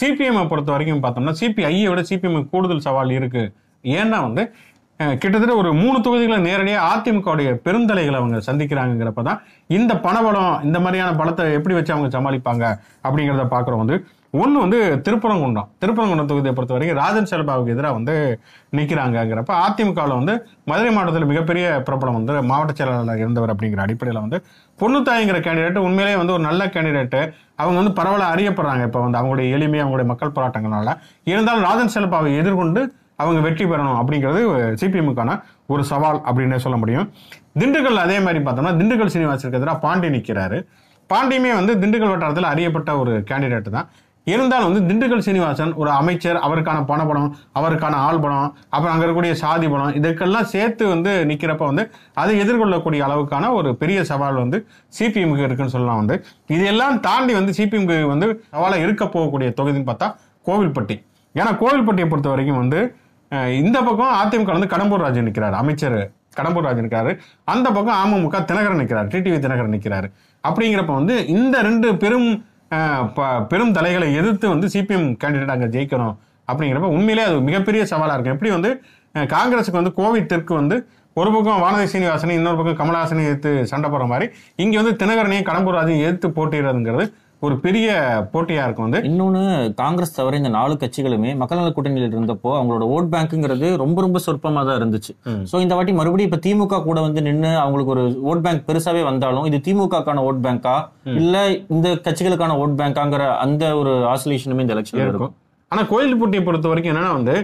சிபிஎம்ஐ 0.00 0.46
பொறுத்த 0.54 0.76
வரைக்கும் 0.76 1.04
பார்த்தோம்னா 1.04 1.36
சிபிஐயை 1.42 1.84
விட 1.92 2.02
சிபிஎம் 2.12 2.48
கூடுதல் 2.54 2.86
சவால் 2.88 3.14
இருக்கு. 3.18 3.44
ஏன்னா 3.84 4.18
வந்து 4.28 4.42
கிட்டத்தட்ட 5.00 5.54
ஒரு 5.54 5.70
மூணு 5.74 5.96
தொகுதிகளை 6.04 6.36
நேரடியாக 6.40 6.84
அதிமுகவுடைய 6.90 7.48
பெருந்தலைகளை 7.64 8.16
அவங்க 8.20 8.38
சந்திக்கிறாங்கிறப்ப 8.46 9.22
தான் 9.22 9.40
இந்த 9.70 9.92
பணபலம் 10.04 10.62
இந்த 10.62 10.78
மாதிரியான 10.80 11.16
பலத்தை 11.18 11.44
எப்படி 11.52 11.74
வச்சு 11.74 11.94
அவங்க 11.94 12.08
சமாளிப்பாங்க 12.16 12.64
அப்படிங்கிறத 13.04 13.44
பார்க்குறோம் 13.50 13.82
வந்து. 13.82 13.96
ஒன்று 14.34 14.58
வந்து 14.62 14.78
திருப்பரங்குன்றம். 15.06 15.68
திருப்பரங்குன்றம் 15.82 16.30
தொகுதியை 16.30 16.52
பொறுத்த 16.54 16.74
வரைக்கும் 16.74 16.98
ராஜன் 17.00 17.28
செல்பாவுக்கு 17.30 17.74
எதிராக 17.74 17.96
வந்து 17.98 18.14
நிற்கிறாங்கங்கிறப்ப 18.72 19.52
அதிமுகவில் 19.64 20.18
வந்து 20.20 20.34
மதுரை 20.64 20.90
மாவட்டத்தில் 20.90 21.30
மிகப்பெரிய 21.32 21.66
பிரபலம் 21.88 22.16
வந்து 22.18 22.42
மாவட்ட 22.50 22.72
செயலாளர் 22.72 23.22
இருந்தவர் 23.24 23.52
அப்படிங்கிற 23.54 23.82
அடிப்படையில் 23.82 24.22
வந்து 24.22 24.38
பொண்ணுத்தாய்ங்கிற 24.78 25.38
கேண்டிடேட் 25.38 25.78
உண்மையிலேயே 25.78 26.18
வந்து 26.22 26.34
ஒரு 26.34 26.44
நல்ல 26.44 26.64
கேண்டிடேட்டு 26.66 27.20
அவங்க 27.56 27.76
வந்து 27.76 27.92
பரவலாக 27.92 28.32
அறியப்படுறாங்க 28.34 28.84
இப்போ 28.84 29.00
வந்து 29.00 29.18
அவங்களுடைய 29.20 29.48
எளிமை 29.50 29.80
அவங்களுடைய 29.80 30.08
மக்கள் 30.08 30.36
போராட்டங்களால 30.36 30.90
இருந்தாலும் 31.26 31.66
ராஜன் 31.68 31.94
செல்பாவை 31.96 32.32
எதிர்கொண்டு 32.38 32.82
அவங்க 33.22 33.40
வெற்றி 33.46 33.64
பெறணும் 33.72 33.98
அப்படிங்கிறது 34.00 34.40
சிபிஎம்முக்கான 34.80 35.36
ஒரு 35.74 35.84
சவால் 35.90 36.18
அப்படின்னே 36.28 36.58
சொல்ல 36.64 36.78
முடியும். 36.82 37.06
திண்டுக்கல் 37.60 38.02
அதே 38.06 38.16
மாதிரி 38.24 38.40
பார்த்தோம்னா 38.46 38.74
திண்டுக்கல் 38.80 39.12
சீனிவாசனுக்கு 39.14 39.60
எதிராக 39.60 39.78
பாண்டி 39.84 40.08
நிற்கிறாரு 40.16 40.58
பாண்டியுமே 41.10 41.52
வந்து 41.60 41.72
திண்டுக்கல் 41.82 42.12
வட்டாரத்தில் 42.12 42.52
அறியப்பட்ட 42.54 42.90
ஒரு 43.02 43.12
கேண்டிடேட் 43.30 43.76
தான். 43.76 43.88
இருந்தாலும் 44.26 44.66
வந்து 44.68 44.80
திண்டுக்கல் 44.88 45.22
சீனிவாசன் 45.26 45.72
ஒரு 45.80 45.90
அமைச்சர் 45.98 46.38
அவருக்கான 46.46 46.78
பணப்படம் 46.88 47.28
அவருக்கான 47.58 47.98
ஆள் 48.06 48.20
படம் 48.24 48.48
அப்புறம் 48.74 48.92
அங்கே 48.92 49.04
இருக்கக்கூடிய 49.04 49.34
சாதி 49.42 49.66
படம் 49.72 49.92
இதற்கெல்லாம் 49.98 50.48
சேர்த்து 50.54 50.84
வந்து 50.92 51.12
நிற்கிறப்ப 51.30 51.64
வந்து 51.70 51.84
அதை 52.22 52.32
எதிர்கொள்ளக்கூடிய 52.44 53.02
அளவுக்கான 53.08 53.50
ஒரு 53.58 53.70
பெரிய 53.82 53.98
சவால் 54.10 54.42
வந்து 54.42 54.58
சிபிஎம்க்கு 54.98 55.46
இருக்குன்னு 55.48 55.74
சொல்லலாம் 55.76 56.00
வந்து. 56.02 56.16
இதெல்லாம் 56.56 56.96
தாண்டி 57.06 57.34
வந்து 57.40 57.54
சிபிஎம்க்கு 57.58 57.98
வந்து 58.12 58.28
சவாலாக 58.54 58.84
இருக்க 58.86 59.04
போகக்கூடிய 59.16 59.50
தொகுதின்னு 59.60 59.90
பார்த்தா 59.92 60.08
கோவில்பட்டி. 60.48 60.96
ஏன்னா 61.34 61.52
கோவில்பட்டியை 61.62 62.08
பொறுத்த 62.10 62.28
வரைக்கும் 62.34 62.60
வந்து 62.62 62.80
இந்த 63.60 63.78
பக்கம் 63.82 64.12
அதிமுக 64.18 64.52
வந்து 64.52 64.72
கடம்பூர் 64.72 65.02
ராஜு 65.02 65.22
நிற்கிறார் 65.22 65.54
அமைச்சர் 65.54 65.98
கடம்பூர் 66.36 66.66
ராஜு 66.66 66.82
நிற்கிறாரு 66.82 67.12
அந்த 67.48 67.66
பக்கம் 67.70 67.98
அமமுக 68.02 68.40
தினகரன் 68.48 68.80
நிற்கிறார் 68.80 69.08
டிடிவி 69.12 69.38
தினகரன் 69.44 69.74
நிற்கிறாரு 69.74 70.08
அப்படிங்கிறப்ப 70.44 70.92
வந்து 70.94 71.14
இந்த 71.34 71.56
ரெண்டு 71.62 71.88
பெரும் 72.02 72.28
ப- 73.16 73.40
பெரும் 73.50 73.72
தலைகளை 73.74 74.08
எதிர்த்து 74.18 74.46
வந்து 74.48 74.66
சிபிஎம் 74.72 75.08
கேண்டிடேட் 75.20 75.54
அங்கே 75.54 75.68
ஜெயிக்கணும் 75.74 76.14
அப்படிங்கிறப்ப 76.48 76.88
உண்மையிலே 76.94 77.22
அது 77.24 77.36
மிகப்பெரிய 77.46 77.82
சவாலாக 77.90 78.16
இருக்கும். 78.16 78.36
எப்படி 78.36 78.50
வந்து 78.52 78.70
காங்கிரஸுக்கு 79.28 79.80
வந்து 79.80 79.94
கோவிட் 79.96 80.26
தெற்கு 80.26 80.54
வந்து 80.54 80.76
ஒரு 81.16 81.30
பக்கம் 81.32 81.60
வானதி 81.62 81.86
சீனிவாசனை 81.92 82.34
இன்னொரு 82.34 82.58
பக்கம் 82.58 82.78
கமலஹாசனை 82.80 83.22
எதிர்த்து 83.26 83.50
சண்டை 83.70 83.88
போடுற 83.90 84.06
மாதிரி 84.06 84.26
இங்கே 84.58 84.76
வந்து 84.80 84.92
தினகரனையும் 85.00 85.46
கடம்பூர் 85.48 85.78
ராஜையும் 85.78 86.02
எதிர்த்து 86.02 86.28
போட்டிடுறதுங்கிறது 86.36 87.04
ஒரு 87.44 87.54
பெரிய 87.64 87.88
போட்டியா 88.32 88.62
இருக்கும் 88.66 88.86
வந்து 88.86 89.00
இன்னொன்னு 89.08 89.40
காங்கிரஸ் 89.80 90.14
தவிர 90.18 90.36
இந்த 90.40 90.50
நாலு 90.56 90.74
கட்சிகளுமே 90.82 91.30
மக்கள் 91.40 91.60
நல 91.60 91.72
கூட்டணியில் 91.76 92.14
இருந்தப்போ 92.14 92.50
அவங்களோட 92.58 92.84
ஓட் 92.94 93.10
பேங்க்குங்கிறது 93.14 93.68
ரொம்ப 93.82 93.98
ரொம்ப 94.04 94.20
சொற்பமா 94.26 94.60
தான் 94.68 94.78
இருந்துச்சு. 94.80 95.12
சோ 95.50 95.56
இந்த 95.64 95.74
வாட்டி 95.78 95.92
மறுபடியும் 95.98 96.30
இப்ப 96.30 96.40
திமுக 96.46 96.80
கூட 96.88 96.98
வந்து 97.06 97.22
நின்னு 97.28 97.50
அவங்களுக்கு 97.64 97.94
ஒரு 97.96 98.04
ஓட் 98.30 98.42
பேங்க் 98.46 98.64
பெருசாவே 98.68 99.02
வந்தாலும் 99.10 99.46
இது 99.50 99.60
திமுகக்கான 99.66 100.24
ஓட் 100.28 100.42
பேங்கா? 100.46 100.76
இல்ல 101.20 101.44
இந்த 101.74 101.88
கட்சிகளுக்கான 102.06 102.56
ஓட் 102.64 102.78
பேங்காங்கிற 102.80 103.26
அந்த 103.44 103.62
ஒரு 103.80 103.94
ஆசோலேஷனுமே 104.14 104.64
இந்த 104.66 104.76
எலெக்ஷன்ல 104.76 105.10
இருக்கும். 105.12 105.34
ஆனா 105.72 105.82
கோயில்பட்டியை 105.92 106.42
பொறுத்த 106.48 106.68
வரைக்கும் 106.72 106.94
என்னன்னா 106.94 107.14
வந்து 107.20 107.36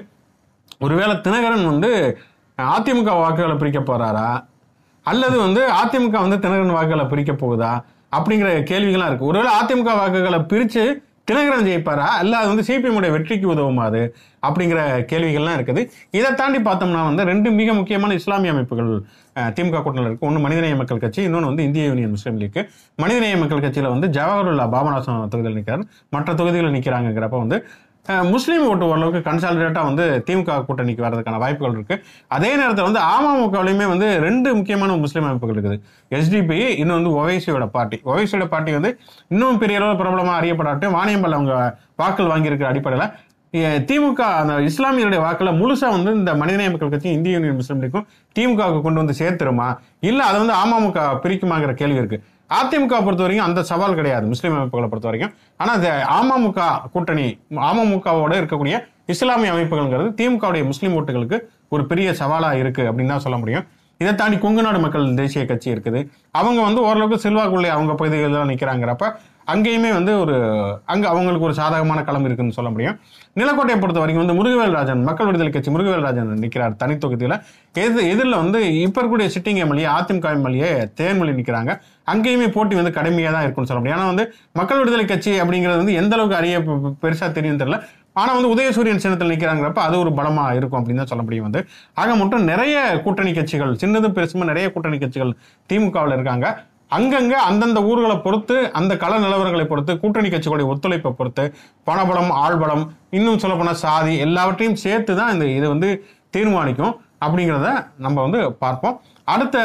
ஒருவேளை 0.87 1.15
தினகரன் 1.27 1.71
வந்து 1.73 1.91
அதிமுக 2.59 3.11
வாக்குகளை 3.23 3.57
பிரிக்க 3.61 3.81
போறாரா? 3.81 4.29
அல்லது 5.07 5.37
வந்து 5.47 5.63
அதிமுக 5.81 6.17
வந்து 6.27 6.39
தினகரன் 6.45 6.77
வாக்குகளை 6.79 7.05
பிரிக்க 7.13 7.33
போகுதா? 7.43 7.73
அப்படிங்கிற 8.17 8.51
கேள்விகள்லாம் 8.73 9.11
இருக்கு. 9.11 9.31
ஒருவேளை 9.33 9.53
அதிமுக 9.61 9.91
வாக்குகளை 10.01 10.41
பிரிச்சு 10.53 10.85
தினகரன் 11.31 11.67
ஜெயிப்பாரா? 11.67 12.07
அல்ல 12.21 12.33
அது 12.39 12.49
வந்து 12.53 12.65
சிபிஎம் 12.69 12.97
உடைய 12.99 13.11
வெற்றிக்கு 13.15 13.47
உதவுமா 13.55 13.83
அது 13.91 14.01
அப்படிங்கிற 14.47 14.81
கேள்விகள்லாம் 15.11 15.57
இருக்குது. 15.59 15.83
இதை 16.19 16.31
தாண்டி 16.41 16.59
பார்த்தோம்னா 16.69 17.03
வந்து 17.09 17.25
ரெண்டு 17.31 17.49
மிக 17.59 17.73
முக்கியமான 17.79 18.15
இஸ்லாமிய 18.21 18.55
அமைப்புகள் 18.55 18.91
திமுக 19.57 19.81
கூட்டணியில் 19.85 20.09
இருக்கு. 20.09 20.27
ஒன்று 20.29 20.41
மனிதநேய 20.47 20.77
மக்கள் 20.81 21.03
கட்சி 21.05 21.21
இன்னொன்று 21.27 21.51
வந்து 21.51 21.67
இந்திய 21.69 21.85
யூனியன் 21.91 22.13
முஸ்லீம் 22.17 22.41
லீக். 22.43 22.61
மனிதநேய 23.03 23.37
மக்கள் 23.43 23.65
கட்சியில் 23.67 23.93
வந்து 23.95 24.09
ஜவஹர்லா 24.19 24.67
பாபநாசம் 24.75 25.23
தொகுதியில் 25.35 25.59
நிற்கிறார் 25.61 25.87
மற்ற 26.17 26.35
தொகுதிகளில் 26.41 26.77
நிற்கிறாங்கிறப்ப 26.79 27.39
வந்து 27.45 27.59
முஸ்லீம் 28.33 28.65
ஓட்டு 28.69 28.85
ஓரளவுக்கு 28.91 29.21
கன்சாலிடேட்டாக 29.27 29.89
வந்து 29.89 30.05
திமுக 30.29 30.55
கூட்டணிக்கு 30.69 31.05
வர்றதுக்கான 31.05 31.39
வாய்ப்புகள் 31.43 31.75
இருக்கு. 31.77 31.97
அதே 32.37 32.51
நேரத்தில் 32.61 32.87
வந்து 32.89 33.01
அமமுகவிலையுமே 33.13 33.87
வந்து 33.93 34.09
ரெண்டு 34.25 34.49
முக்கியமான 34.59 34.97
முஸ்லீம் 35.05 35.27
அமைப்புகள் 35.29 35.57
இருக்குது. 35.57 35.79
எஸ்டிபி 36.19 36.59
இன்னும் 36.83 36.97
வந்து 36.99 37.13
ஒவைசியோட 37.21 37.67
பார்ட்டி 37.77 37.99
ஒவைசியோட 38.13 38.47
பார்ட்டி 38.55 38.73
வந்து 38.79 38.91
இன்னும் 39.35 39.61
பெரிய 39.63 39.79
அளவில் 39.81 40.01
பிரபலமாக 40.01 40.39
அறியப்படாட்டும் 40.41 40.97
வாணியம்பல் 40.99 41.39
அவங்க 41.39 41.55
வாக்கள் 42.03 42.33
வாங்கியிருக்கிற 42.33 42.71
அடிப்படையில் 42.73 43.09
திமுக 43.89 44.21
அந்த 44.41 44.53
இஸ்லாமியருடைய 44.69 45.21
வாக்கில் 45.25 45.57
முழுசாக 45.61 45.95
வந்து 45.97 46.11
இந்த 46.19 46.31
மனிதநேய 46.43 46.69
மக்கள் 46.75 46.93
கட்சியும் 46.93 47.17
இந்திய 47.17 47.37
யூனியன் 47.37 47.59
முஸ்லீம் 47.59 47.83
லீக்கும் 47.83 48.07
திமுகவுக்கு 48.37 48.85
கொண்டு 48.85 49.03
வந்து 49.03 49.17
சேர்த்துருமா? 49.19 49.67
இல்லை 50.11 50.23
அதை 50.29 50.37
வந்து 50.43 50.55
அமமுக 50.63 51.01
பிரிக்குமாங்கிற 51.25 51.73
கேள்வி 51.81 52.01
இருக்குது 52.03 52.23
அதிமுக 52.59 52.95
பொறுத்த 53.07 53.23
வரைக்கும் 53.25 53.49
அந்த 53.49 53.61
சவால் 53.71 53.99
கிடையாது. 54.01 54.25
முஸ்லீம் 54.33 54.57
அமைப்புகளை 54.57 54.89
பொறுத்த 54.93 55.09
வரைக்கும் 55.11 55.35
ஆனால் 55.63 55.77
அது 55.79 55.91
அமமுக 56.21 56.61
கூட்டணி 56.95 57.27
அமமுகவோட 57.71 58.33
இருக்கக்கூடிய 58.41 58.77
இஸ்லாமிய 59.15 59.53
அமைப்புகள்ங்கிறது 59.55 60.11
திமுகவுடைய 60.21 60.65
முஸ்லீம் 60.71 60.97
ஓட்டுகளுக்கு 61.01 61.39
ஒரு 61.77 61.85
பெரிய 61.91 62.09
சவாலாக 62.23 62.61
இருக்குது 62.63 62.89
அப்படின்னு 62.91 63.15
தான் 63.15 63.25
சொல்ல 63.27 63.39
முடியும். 63.43 63.67
இதை 64.01 64.13
தாண்டி 64.21 64.37
கொங்குநாடு 64.45 64.79
மக்கள் 64.85 65.05
தேசிய 65.21 65.43
கட்சி 65.51 65.69
இருக்குது. 65.75 66.01
அவங்க 66.39 66.61
வந்து 66.69 66.81
ஓரளவுக்கு 66.87 67.25
செல்வாக்குள்ளே 67.25 67.69
அவங்க 67.75 67.93
பகுதிகளில் 68.01 68.51
நிற்கிறாங்கிறப்ப 68.51 69.07
அங்கேயுமே 69.53 69.89
வந்து 69.97 70.13
ஒரு 70.23 70.35
அங்கே 70.93 71.07
அவங்களுக்கு 71.13 71.47
ஒரு 71.49 71.55
சாதகமான 71.61 72.01
களம் 72.09 72.27
இருக்குன்னு 72.27 72.57
சொல்ல 72.57 72.71
முடியும். 72.75 72.97
நிலக்கோட்டையை 73.41 73.79
பொறுத்த 73.83 74.01
வரைக்கும் 74.03 74.23
வந்து 74.25 74.37
முருகவேல் 74.39 74.77
ராஜன் 74.79 75.03
மக்கள் 75.09 75.29
விடுதலை 75.29 75.51
கட்சி 75.53 75.71
முருகவேல் 75.75 76.07
ராஜன் 76.07 76.31
நிற்கிறார் 76.45 76.77
தனி 76.83 76.95
தொகுதியில் 77.05 77.37
எது 77.85 78.01
எதிரில் 78.13 78.41
வந்து 78.43 78.59
இப்போ 78.85 78.99
இருக்கக்கூடிய 79.01 79.29
sitting 79.37 79.61
MLA 79.65 79.87
AIADMK 79.97 80.35
MLA 80.39 80.71
Thenmozhi 81.01 81.35
நிற்கிறாங்க 81.39 81.75
அங்கேயுமே 82.13 82.49
போட்டி 82.57 82.75
வந்து 82.81 82.93
கடுமையாக 82.99 83.33
தான் 83.37 83.45
இருக்கும்னு 83.47 83.71
சொல்ல 83.71 83.81
முடியும். 83.81 83.97
ஏன்னா 83.99 84.09
வந்து 84.13 84.25
மக்கள் 84.61 84.81
விடுதலை 84.81 85.05
கட்சி 85.13 85.33
அப்படிங்கிறது 85.43 85.83
வந்து 85.83 85.99
எந்த 86.01 86.15
அளவுக்கு 86.17 86.39
அறிய 86.41 86.57
பெருசாக 87.05 87.31
தெரியும் 87.39 87.61
தெரியல. 87.63 87.79
ஆனால் 88.21 88.37
வந்து 88.39 88.53
உதயசூரியன் 88.55 89.03
சின்னத்தில் 89.05 89.33
நிற்கிறாங்கிறப்ப 89.33 89.83
அது 89.89 89.97
ஒரு 90.03 90.11
பலமாக 90.19 90.57
இருக்கும் 90.59 90.81
அப்படின்னு 90.81 91.03
தான் 91.03 91.13
சொல்ல 91.13 91.23
முடியும் 91.27 91.47
வந்து. 91.49 91.61
ஆக 92.03 92.17
மட்டும் 92.23 92.43
நிறைய 92.51 92.77
கூட்டணி 93.05 93.33
கட்சிகள் 93.39 93.73
சின்னதும் 93.83 94.17
பெருசுமா 94.19 94.47
நிறைய 94.53 94.67
கூட்டணி 94.75 94.99
கட்சிகள் 95.05 95.33
திமுகவில் 95.71 96.17
இருக்காங்க. 96.17 96.49
அங்கங்கே 96.97 97.39
அந்தந்த 97.51 97.81
ஊர்களை 97.91 98.17
பொறுத்து 98.25 98.57
அந்த 98.79 98.93
கள 99.03 99.13
நிலவரங்களை 99.23 99.65
பொறுத்து 99.71 99.93
கூட்டணி 100.03 100.29
கட்சிகளுடைய 100.33 100.67
ஒத்துழைப்பை 100.73 101.13
பொறுத்து 101.21 101.45
பணபலம் 101.89 102.33
ஆழ்பலம் 102.43 102.85
இன்னும் 103.19 103.41
சொல்லப்போனால் 103.45 103.81
சாதி 103.85 104.15
எல்லாவற்றையும் 104.27 104.79
சேர்த்து 104.85 105.15
தான் 105.21 105.33
இந்த 105.35 105.47
இது 105.59 105.67
வந்து 105.75 105.91
தீர்மானிக்கும் 106.37 106.93
அப்படிங்கிறத 107.25 107.71
நம்ம 108.05 108.17
வந்து 108.27 108.43
பார்ப்போம். 108.63 108.99
அடுத்த 109.25 109.59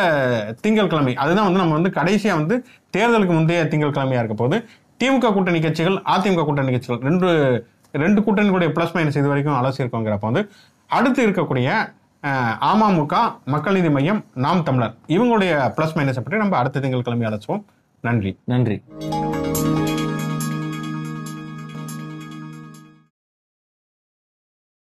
திங்கட்கிழமை 0.61 1.13
அதுதான் 1.15 1.47
வந்து 1.47 1.61
நம்ம 1.61 1.73
வந்து 1.73 1.91
கடைசியாக 1.99 2.39
வந்து 2.39 2.55
தேர்தலுக்கு 2.93 3.33
முந்தைய 3.33 3.63
திங்கட்கிழமையாக 3.71 4.23
இருக்க 4.23 4.37
போது 4.43 4.57
திமுக 5.01 5.31
கூட்டணி 5.33 5.59
கட்சிகள் 5.61 5.97
அதிமுக 6.15 6.45
கூட்டணி 6.45 6.73
கட்சிகள் 6.75 7.03
ரெண்டு 7.09 7.29
ரெண்டு 8.03 8.19
கூட்டணிகளுடைய 8.25 8.69
ப்ளஸ் 8.75 8.95
மைனஸ் 8.95 9.19
இது 9.21 9.31
வரைக்கும் 9.31 9.57
அலசியிருக்கோங்கிறப்ப 9.59 10.29
வந்து 10.29 10.43
அடுத்து 10.89 11.21
இருக்கக்கூடிய 11.27 11.69
அமமுக 12.71 13.15
மக்கள் 13.53 13.77
நீதி 13.77 13.89
மையம் 13.89 14.21
நாம் 14.45 14.63
தமிழர். 14.63 14.95
இவங்களுடைய 15.15 15.53
ப்ளஸ் 15.77 15.97
மைனஸை 15.97 16.23
பற்றி 16.23 16.43
நம்ம 16.43 16.57
அடுத்த 16.57 16.83
திங்கட்கிழமை 16.85 17.27
அலசுவோம். 17.31 17.65
நன்றி. 18.03 18.33
நன்றி. 18.53 18.77